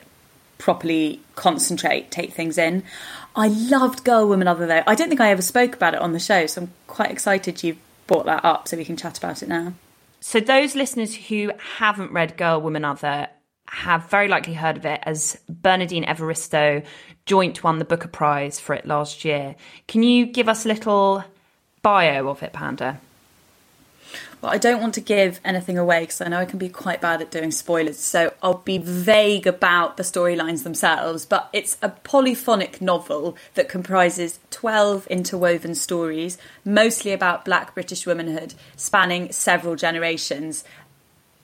[0.59, 2.83] properly concentrate, take things in.
[3.35, 4.83] I loved Girl, Woman, Other though.
[4.87, 7.62] I don't think I ever spoke about it on the show, so I'm quite excited
[7.62, 7.78] you've
[8.11, 9.73] brought that up so we can chat about it now.
[10.19, 13.29] So, those listeners who haven't read Girl, Woman, Other
[13.69, 16.85] have very likely heard of it as Bernardine Evaristo
[17.25, 19.55] joint won the Booker Prize for it last year.
[19.87, 21.25] Can you give us a little
[21.83, 23.01] bio of it, Panda?
[24.41, 27.01] Well, I don't want to give anything away because I know I can be quite
[27.01, 31.27] bad at doing spoilers, so I'll be vague about the storylines themselves.
[31.27, 38.55] But it's a polyphonic novel that comprises 12 interwoven stories, mostly about black British womanhood,
[38.77, 40.65] spanning several generations.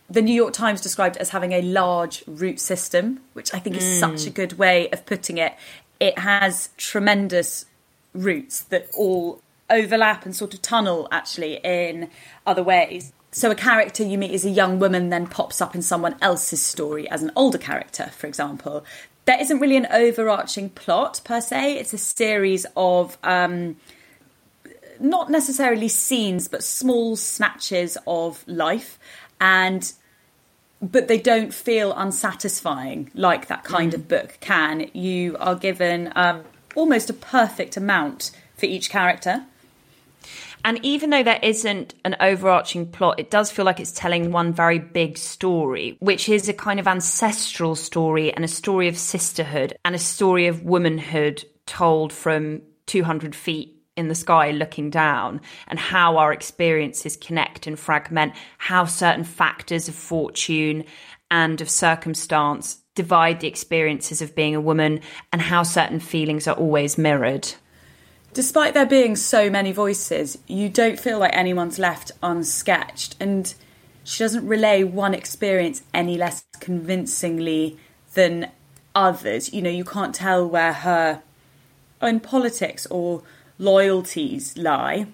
[0.09, 3.77] The New York Times described it as having a large root system, which I think
[3.77, 4.01] is mm.
[4.01, 5.55] such a good way of putting it.
[5.99, 7.67] It has tremendous
[8.15, 12.09] roots that all overlap and sort of tunnel actually in
[12.47, 13.13] other ways.
[13.33, 16.63] So a character you meet as a young woman then pops up in someone else's
[16.63, 18.85] story as an older character, for example.
[19.27, 21.75] There isn't really an overarching plot per se.
[21.75, 23.77] It's a series of um,
[25.01, 28.99] not necessarily scenes, but small snatches of life,
[29.41, 29.93] and
[30.81, 33.97] but they don't feel unsatisfying like that kind mm.
[33.97, 34.89] of book can.
[34.93, 36.43] You are given um,
[36.75, 39.45] almost a perfect amount for each character.
[40.67, 44.53] And even though there isn't an overarching plot, it does feel like it's telling one
[44.53, 49.77] very big story, which is a kind of ancestral story and a story of sisterhood
[49.85, 55.79] and a story of womanhood told from 200 feet in the sky looking down and
[55.79, 60.83] how our experiences connect and fragment, how certain factors of fortune
[61.31, 64.99] and of circumstance divide the experiences of being a woman
[65.33, 67.55] and how certain feelings are always mirrored.
[68.37, 73.55] Despite there being so many voices, you don't feel like anyone's left unsketched, and
[74.05, 77.79] she doesn't relay one experience any less convincingly
[78.13, 78.51] than
[78.95, 79.55] others.
[79.55, 81.23] You know, you can't tell where her
[82.03, 83.23] own politics or
[83.59, 85.07] loyalties lie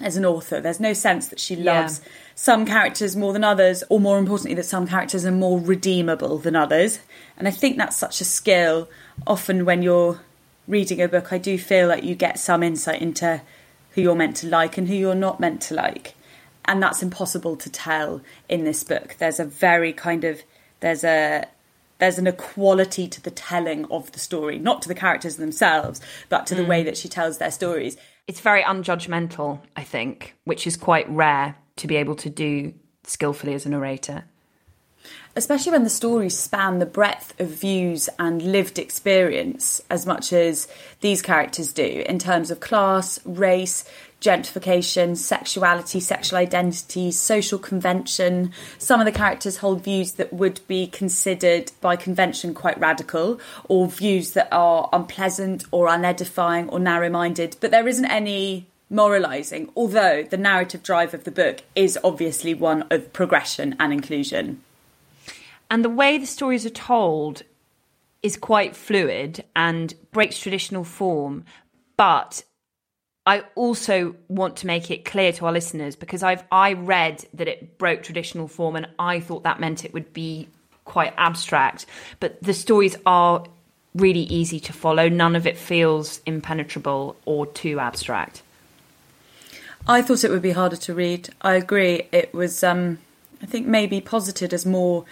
[0.00, 0.60] as an author.
[0.60, 2.10] There's no sense that she loves yeah.
[2.34, 6.56] some characters more than others, or more importantly, that some characters are more redeemable than
[6.56, 6.98] others.
[7.38, 8.88] And I think that's such a skill.
[9.24, 10.18] Often, when you're
[10.70, 13.42] reading a book, I do feel like you get some insight into
[13.90, 16.14] who you're meant to like and who you're not meant to like.
[16.64, 19.16] And that's impossible to tell in this book.
[19.18, 20.42] There's a very kind of
[20.78, 21.46] there's a
[21.98, 26.46] there's an equality to the telling of the story, not to the characters themselves, but
[26.46, 26.68] to the mm.
[26.68, 27.96] way that she tells their stories.
[28.26, 32.72] It's very unjudgmental, I think, which is quite rare to be able to do
[33.04, 34.24] skillfully as a narrator.
[35.36, 40.66] Especially when the stories span the breadth of views and lived experience as much as
[41.00, 43.84] these characters do in terms of class, race,
[44.20, 48.52] gentrification, sexuality, sexual identity, social convention.
[48.78, 53.86] Some of the characters hold views that would be considered by convention quite radical, or
[53.86, 60.24] views that are unpleasant or unedifying or narrow minded, but there isn't any moralising, although
[60.24, 64.60] the narrative drive of the book is obviously one of progression and inclusion.
[65.70, 67.42] And the way the stories are told
[68.22, 71.44] is quite fluid and breaks traditional form,
[71.96, 72.42] but
[73.24, 77.48] I also want to make it clear to our listeners because I've I read that
[77.48, 80.48] it broke traditional form and I thought that meant it would be
[80.84, 81.86] quite abstract,
[82.18, 83.44] but the stories are
[83.94, 85.08] really easy to follow.
[85.08, 88.42] None of it feels impenetrable or too abstract.
[89.86, 91.30] I thought it would be harder to read.
[91.42, 92.08] I agree.
[92.12, 92.98] It was, um,
[93.42, 95.04] I think, maybe posited as more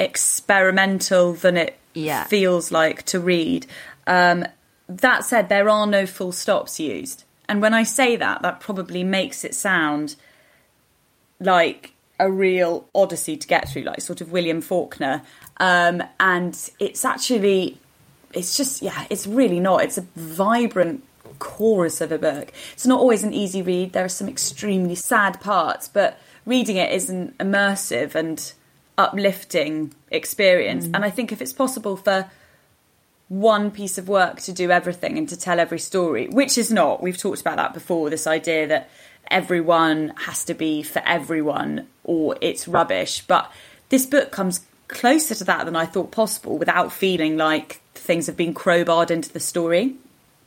[0.00, 2.24] experimental than it yeah.
[2.24, 3.66] feels like to read.
[4.06, 4.44] Um,
[4.88, 7.24] that said, there are no full stops used.
[7.48, 10.16] And when I say that, that probably makes it sound
[11.38, 15.22] like a real odyssey to get through, like sort of William Faulkner.
[15.58, 17.78] Um, and it's actually,
[18.32, 19.82] it's just, yeah, it's really not.
[19.82, 21.04] It's a vibrant
[21.38, 22.52] chorus of a book.
[22.72, 23.92] It's not always an easy read.
[23.92, 28.52] There are some extremely sad parts, but reading it is an immersive and
[28.98, 30.86] uplifting experience.
[30.86, 30.96] Mm.
[30.96, 32.30] And I think if it's possible for
[33.28, 37.00] one piece of work to do everything and to tell every story, which is not.
[37.00, 38.90] We've talked about that before this idea that
[39.30, 43.22] everyone has to be for everyone or it's rubbish.
[43.26, 43.50] But
[43.88, 48.36] this book comes closer to that than I thought possible without feeling like things have
[48.36, 49.94] been crowbarred into the story.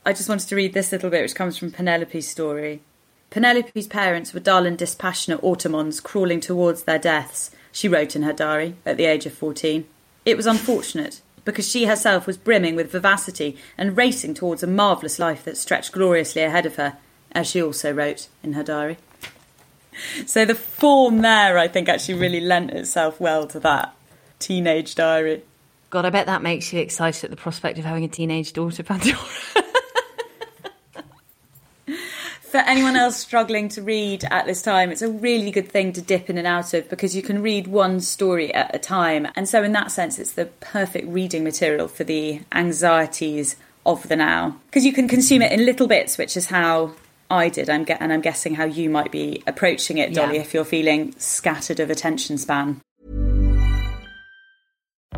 [0.04, 2.82] I just wanted to read this little bit, which comes from Penelope's story.
[3.30, 8.32] Penelope's parents were dull and dispassionate automatons crawling towards their deaths, she wrote in her
[8.32, 9.84] diary at the age of 14.
[10.24, 15.18] It was unfortunate because she herself was brimming with vivacity and racing towards a marvellous
[15.18, 16.96] life that stretched gloriously ahead of her,
[17.32, 18.96] as she also wrote in her diary.
[20.24, 23.94] So the form there, I think, actually really lent itself well to that
[24.38, 25.42] teenage diary.
[25.90, 28.84] God, I bet that makes you excited at the prospect of having a teenage daughter,
[28.84, 29.18] Pandora.
[32.54, 36.00] for anyone else struggling to read at this time, it's a really good thing to
[36.00, 39.26] dip in and out of because you can read one story at a time.
[39.34, 44.14] And so, in that sense, it's the perfect reading material for the anxieties of the
[44.14, 44.60] now.
[44.66, 46.92] Because you can consume it in little bits, which is how
[47.28, 47.68] I did.
[47.68, 50.42] I'm and I'm guessing how you might be approaching it, Dolly, yeah.
[50.42, 52.80] if you're feeling scattered of attention span.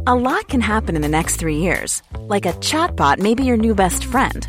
[0.07, 2.03] A lot can happen in the next three years.
[2.19, 4.49] Like a chatbot may be your new best friend.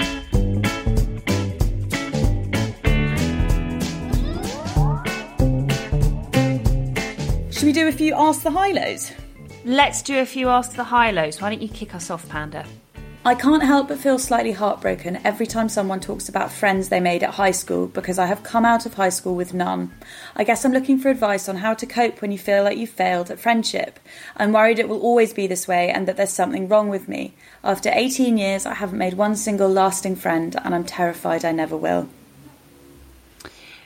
[7.61, 9.11] Should we do a few Ask the High Lows?
[9.65, 11.39] Let's do a few Ask the High Lows.
[11.39, 12.65] Why don't you kick us off, Panda?
[13.23, 17.21] I can't help but feel slightly heartbroken every time someone talks about friends they made
[17.21, 19.93] at high school because I have come out of high school with none.
[20.35, 22.87] I guess I'm looking for advice on how to cope when you feel like you
[22.87, 23.99] failed at friendship.
[24.35, 27.35] I'm worried it will always be this way and that there's something wrong with me.
[27.63, 31.77] After 18 years, I haven't made one single lasting friend and I'm terrified I never
[31.77, 32.09] will.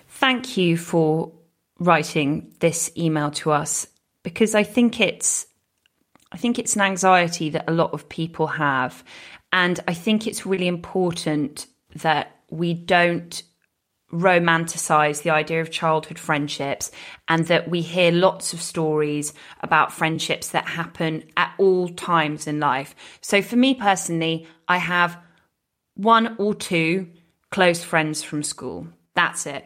[0.08, 1.30] Thank you for
[1.80, 3.88] writing this email to us
[4.24, 5.48] because I think it's
[6.32, 9.04] I think it's an anxiety that a lot of people have.
[9.54, 13.42] And I think it's really important that we don't
[14.12, 16.92] romanticize the idea of childhood friendships
[17.28, 22.60] and that we hear lots of stories about friendships that happen at all times in
[22.60, 22.96] life.
[23.22, 25.18] So for me personally, I have
[25.96, 27.10] one or two
[27.52, 28.88] close friends from school.
[29.16, 29.66] That's it.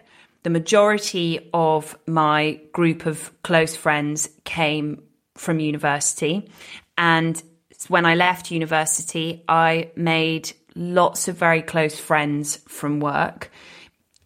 [0.49, 5.03] The majority of my group of close friends came
[5.35, 6.49] from university.
[6.97, 7.39] And
[7.87, 13.51] when I left university, I made lots of very close friends from work,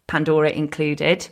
[0.06, 1.28] Pandora included.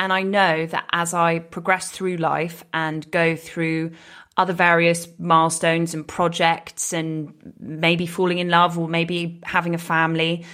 [0.00, 3.92] And I know that as I progress through life and go through
[4.36, 10.44] other various milestones and projects, and maybe falling in love, or maybe having a family,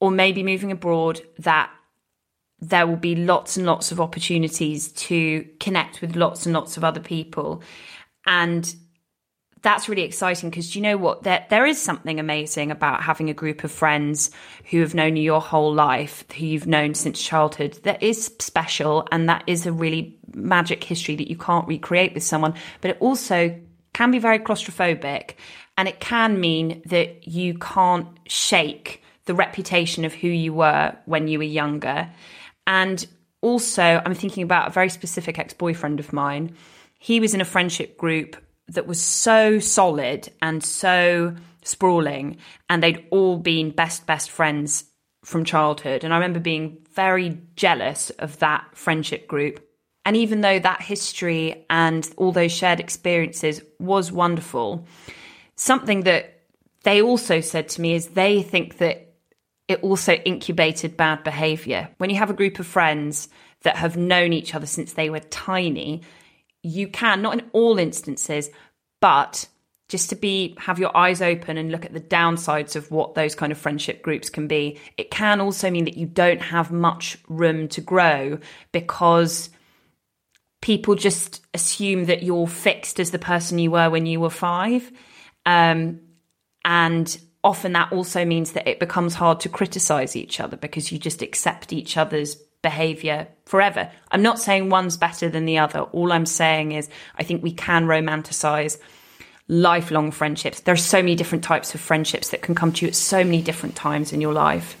[0.00, 1.70] or maybe moving abroad, that
[2.60, 6.84] there will be lots and lots of opportunities to connect with lots and lots of
[6.84, 7.62] other people.
[8.26, 8.74] And
[9.62, 11.22] that's really exciting because you know what?
[11.22, 14.30] There there is something amazing about having a group of friends
[14.70, 19.06] who have known you your whole life who you've known since childhood that is special
[19.12, 22.96] and that is a really magic history that you can't recreate with someone but it
[23.00, 23.54] also
[23.92, 25.34] can be very claustrophobic.
[25.76, 31.28] And it can mean that you can't shake the reputation of who you were when
[31.28, 32.10] you were younger
[32.70, 33.06] and
[33.42, 36.56] also i'm thinking about a very specific ex-boyfriend of mine
[36.98, 38.36] he was in a friendship group
[38.68, 44.84] that was so solid and so sprawling, and they'd all been best, best friends
[45.24, 46.04] from childhood.
[46.04, 49.66] And I remember being very jealous of that friendship group.
[50.04, 54.86] And even though that history and all those shared experiences was wonderful,
[55.56, 56.40] something that
[56.84, 59.09] they also said to me is they think that
[59.70, 61.88] it also incubated bad behavior.
[61.98, 63.28] When you have a group of friends
[63.62, 66.02] that have known each other since they were tiny,
[66.64, 68.50] you can, not in all instances,
[69.00, 69.46] but
[69.88, 73.36] just to be have your eyes open and look at the downsides of what those
[73.36, 74.80] kind of friendship groups can be.
[74.96, 78.40] It can also mean that you don't have much room to grow
[78.72, 79.50] because
[80.62, 84.90] people just assume that you're fixed as the person you were when you were five.
[85.46, 86.00] Um,
[86.64, 90.98] and often that also means that it becomes hard to criticize each other because you
[90.98, 93.90] just accept each other's behavior forever.
[94.10, 95.80] I'm not saying one's better than the other.
[95.80, 98.78] All I'm saying is I think we can romanticize
[99.48, 100.60] lifelong friendships.
[100.60, 103.24] There are so many different types of friendships that can come to you at so
[103.24, 104.76] many different times in your life.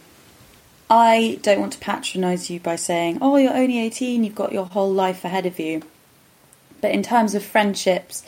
[0.90, 4.66] I don't want to patronise you by saying, oh, you're only 18, you've got your
[4.66, 5.82] whole life ahead of you.
[6.80, 8.24] But in terms of friendships,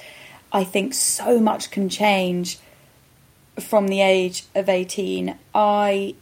[0.52, 2.58] I think so much can change
[3.60, 5.38] from the age of 18.
[5.54, 6.14] I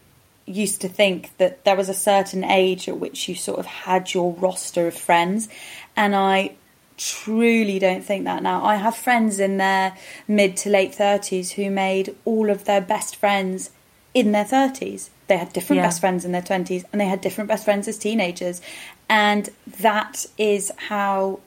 [0.46, 4.12] used to think that there was a certain age at which you sort of had
[4.12, 5.48] your roster of friends,
[5.96, 6.56] and I
[7.00, 8.62] truly don't think that now.
[8.62, 9.96] I have friends in their
[10.28, 13.70] mid to late 30s who made all of their best friends
[14.12, 15.08] in their 30s.
[15.26, 15.86] They had different yeah.
[15.86, 18.60] best friends in their 20s and they had different best friends as teenagers.
[19.08, 21.40] And that is how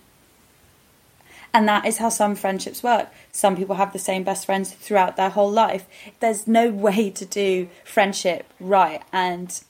[1.53, 3.09] and that is how some friendships work.
[3.31, 5.85] Some people have the same best friends throughout their whole life.
[6.19, 9.01] There's no way to do friendship right.
[9.11, 9.63] And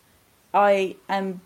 [0.53, 1.41] I am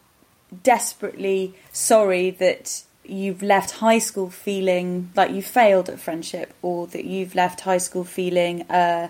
[0.63, 7.05] desperately sorry that you've left high school feeling like you failed at friendship or that
[7.05, 9.07] you've left high school feeling uh,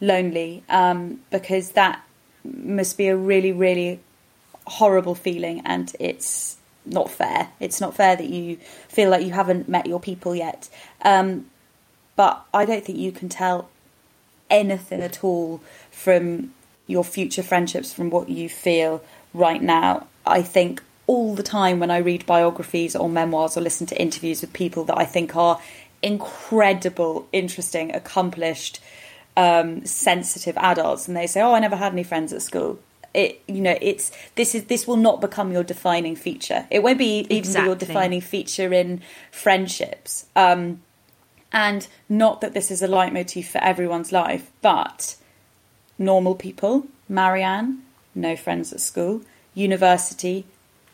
[0.00, 2.04] lonely um, because that
[2.44, 4.00] must be a really, really
[4.66, 7.50] horrible feeling and it's not fair.
[7.60, 8.58] It's not fair that you
[8.88, 10.68] feel like you haven't met your people yet.
[11.02, 11.46] Um,
[12.16, 13.68] but I don't think you can tell
[14.50, 15.60] anything at all
[15.90, 16.52] from
[16.86, 19.02] your future friendships from what you feel
[19.34, 20.06] right now.
[20.26, 24.40] I think all the time when I read biographies or memoirs or listen to interviews
[24.40, 25.60] with people that I think are
[26.02, 28.80] incredible, interesting, accomplished,
[29.36, 32.78] um, sensitive adults, and they say, "Oh, I never had any friends at school."
[33.18, 36.98] It you know it's this is this will not become your defining feature it won't
[36.98, 37.66] be even exactly.
[37.66, 40.80] your defining feature in friendships um
[41.52, 45.16] and not that this is a leitmotif for everyone's life but
[45.98, 47.82] normal people marianne
[48.14, 49.20] no friends at school
[49.54, 50.46] university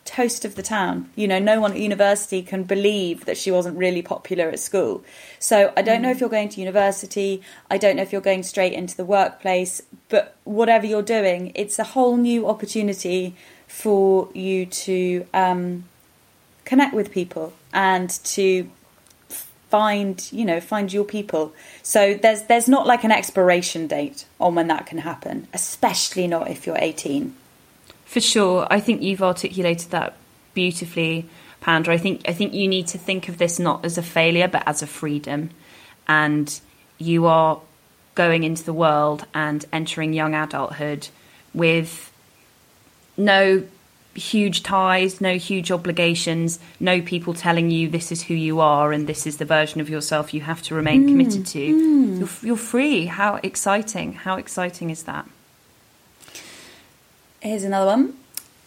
[0.05, 1.09] toast of the town.
[1.15, 5.03] You know, no one at university can believe that she wasn't really popular at school.
[5.39, 8.43] So I don't know if you're going to university, I don't know if you're going
[8.43, 13.35] straight into the workplace, but whatever you're doing, it's a whole new opportunity
[13.67, 15.85] for you to um,
[16.63, 18.69] connect with people and to
[19.27, 21.51] find you know find your people
[21.81, 26.49] so there's there's not like an expiration date on when that can happen especially not
[26.49, 27.35] if you're 18
[28.05, 30.15] For sure, I think you've articulated that
[30.53, 31.27] beautifully,
[31.61, 31.91] Panda.
[31.91, 34.63] I think I think you need to think of this not as a failure, but
[34.67, 35.49] as a freedom,
[36.07, 36.59] and
[36.97, 37.59] you are
[38.13, 41.09] going into the world and entering young adulthood
[41.53, 42.11] with
[43.17, 43.63] no
[44.15, 49.07] huge ties, no huge obligations, no people telling you this is who you are and
[49.07, 51.59] this is the version of yourself you have to remain mm, committed to.
[51.59, 52.19] Mm.
[52.19, 53.05] You're, you're free.
[53.05, 54.13] How exciting!
[54.13, 55.27] How exciting is that?
[57.45, 58.15] Here's another one.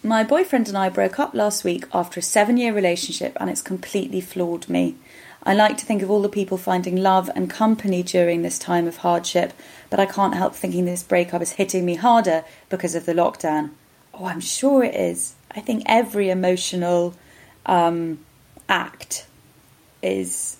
[0.04, 3.60] My boyfriend and I broke up last week after a seven year relationship, and it's
[3.60, 4.94] completely floored me.
[5.42, 8.86] I like to think of all the people finding love and company during this time
[8.86, 9.52] of hardship,
[9.90, 13.70] but I can't help thinking this breakup is hitting me harder because of the lockdown.
[14.14, 15.34] Oh, I'm sure it is.
[15.50, 17.14] I think every emotional
[17.66, 18.24] um,
[18.68, 19.26] act
[20.04, 20.58] is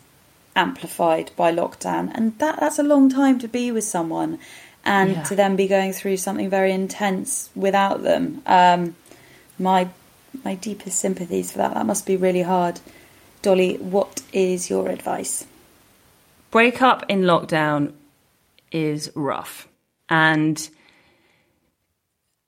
[0.56, 4.40] amplified by lockdown, and that, that's a long time to be with someone
[4.84, 5.22] and Yeah.
[5.24, 8.42] to then be going through something very intense without them.
[8.46, 8.96] Um,
[9.58, 9.88] my
[10.44, 11.74] my deepest sympathies for that.
[11.74, 12.80] That must be really hard.
[13.42, 15.46] Dolly, what is your advice?
[16.50, 17.92] break up in lockdown
[18.72, 19.68] is rough.
[20.08, 20.68] And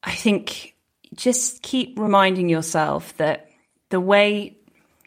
[0.02, 0.74] I think
[1.14, 3.50] just keep reminding yourself that
[3.90, 4.56] the way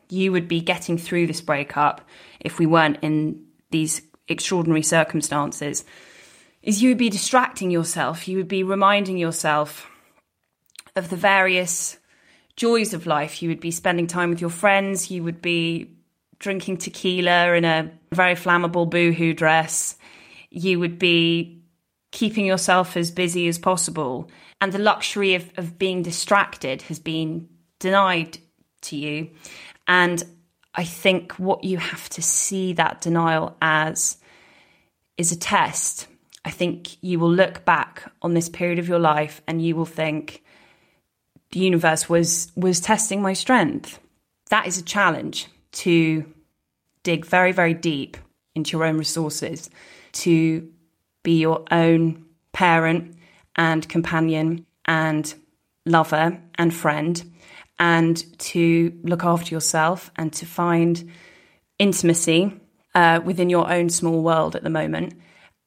[0.10, 2.02] you would be getting through this breakup
[2.40, 5.84] if we weren't in these extraordinary circumstances
[6.64, 8.28] is you would be distracting yourself.
[8.28, 9.90] You would be reminding yourself
[10.96, 11.98] of the various
[12.56, 13.44] joys of life.
[13.44, 15.12] You would be spending time with your friends.
[15.12, 15.98] You would be
[16.40, 19.98] drinking tequila in a very flammable boohoo dress.
[20.50, 21.64] You would be
[22.12, 24.30] keeping yourself as busy as possible.
[24.62, 27.50] And the luxury of, of being distracted has been
[27.80, 28.38] denied
[28.84, 29.32] to you.
[29.88, 30.24] And
[30.74, 34.18] I think what you have to see that denial as
[35.18, 36.08] is a test.
[36.46, 39.86] I think you will look back on this period of your life and you will
[39.86, 40.44] think
[41.52, 44.00] the universe was was testing my strength.
[44.50, 45.48] That is a challenge
[45.84, 46.26] to
[47.04, 48.18] dig very very deep
[48.56, 49.70] into your own resources
[50.12, 50.70] to
[51.24, 53.16] be your own parent
[53.56, 55.34] and companion and
[55.86, 57.32] lover and friend
[57.80, 61.10] and to look after yourself and to find
[61.80, 62.54] intimacy
[62.96, 65.14] uh, within your own small world at the moment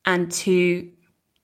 [0.06, 0.88] and to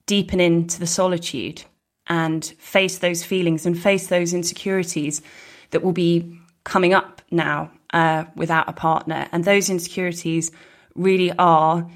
[0.05, 1.63] deepen into the solitude
[2.07, 5.21] and face those feelings and face those insecurities
[5.71, 9.27] that will be coming up now uh, without a partner.
[9.31, 10.51] And those insecurities
[10.95, 11.89] really are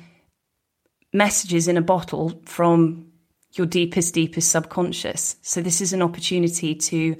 [1.14, 3.12] messages in a bottle from
[3.54, 5.38] your deepest, deepest subconscious.
[5.42, 7.18] So this is an opportunity to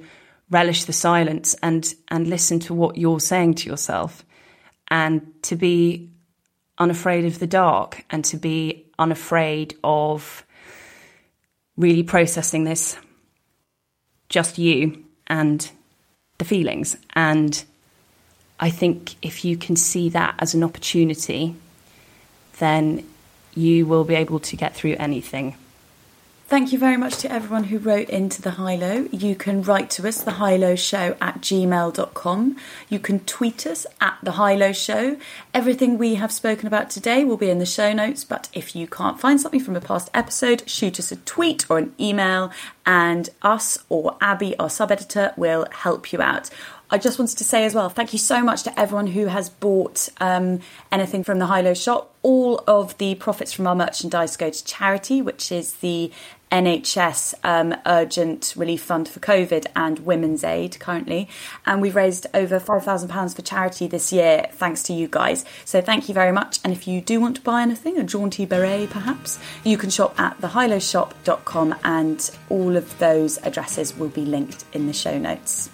[0.50, 4.24] relish the silence and and listen to what you're saying to yourself
[4.88, 6.10] and to be
[6.78, 10.44] unafraid of the dark and to be unafraid of
[11.76, 12.96] really processing this
[14.28, 15.70] just you and
[16.38, 16.96] the feelings.
[17.14, 17.64] And
[18.60, 21.54] I think if you can see that as an opportunity
[22.58, 23.06] then
[23.54, 25.56] you will be able to get through anything
[26.48, 29.06] Thank you very much to everyone who wrote into the High Low.
[29.12, 32.56] You can write to us, the High Low Show at gmail.com.
[32.88, 35.18] You can tweet us at the High Low Show.
[35.52, 38.86] Everything we have spoken about today will be in the show notes, but if you
[38.86, 42.50] can't find something from a past episode, shoot us a tweet or an email,
[42.86, 46.48] and us or Abby, our sub editor, will help you out.
[46.90, 49.50] I just wanted to say as well, thank you so much to everyone who has
[49.50, 52.14] bought um, anything from the High Low shop.
[52.22, 56.10] All of the profits from our merchandise go to charity, which is the
[56.50, 61.28] NHS um, Urgent Relief Fund for COVID and Women's Aid currently.
[61.66, 65.44] And we've raised over £5,000 for charity this year, thanks to you guys.
[65.64, 66.60] So thank you very much.
[66.64, 70.18] And if you do want to buy anything, a jaunty beret perhaps, you can shop
[70.18, 75.70] at thehighlowshop.com and all of those addresses will be linked in the show notes.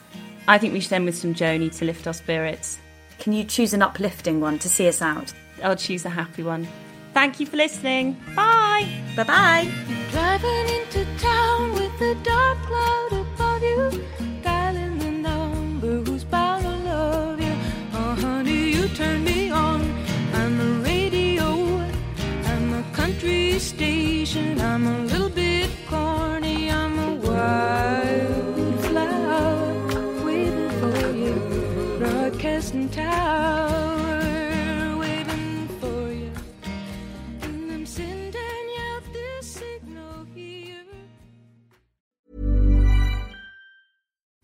[0.47, 2.79] I think we should end with some Joni to lift our spirits.
[3.19, 5.33] Can you choose an uplifting one to see us out?
[5.63, 6.69] I'll choose a happy one.
[7.15, 8.17] Thank you for listening.
[8.35, 8.89] Bye.
[9.17, 9.69] Bye bye.
[10.11, 14.05] Driving into town with a dark cloud above you,
[14.43, 17.55] dialing the number who's bound to love you.
[17.95, 19.81] Oh, honey, you turn me on.
[20.35, 21.47] I'm a radio,
[22.51, 24.61] I'm a country station.
[24.61, 27.15] I'm a little bit corny, I'm a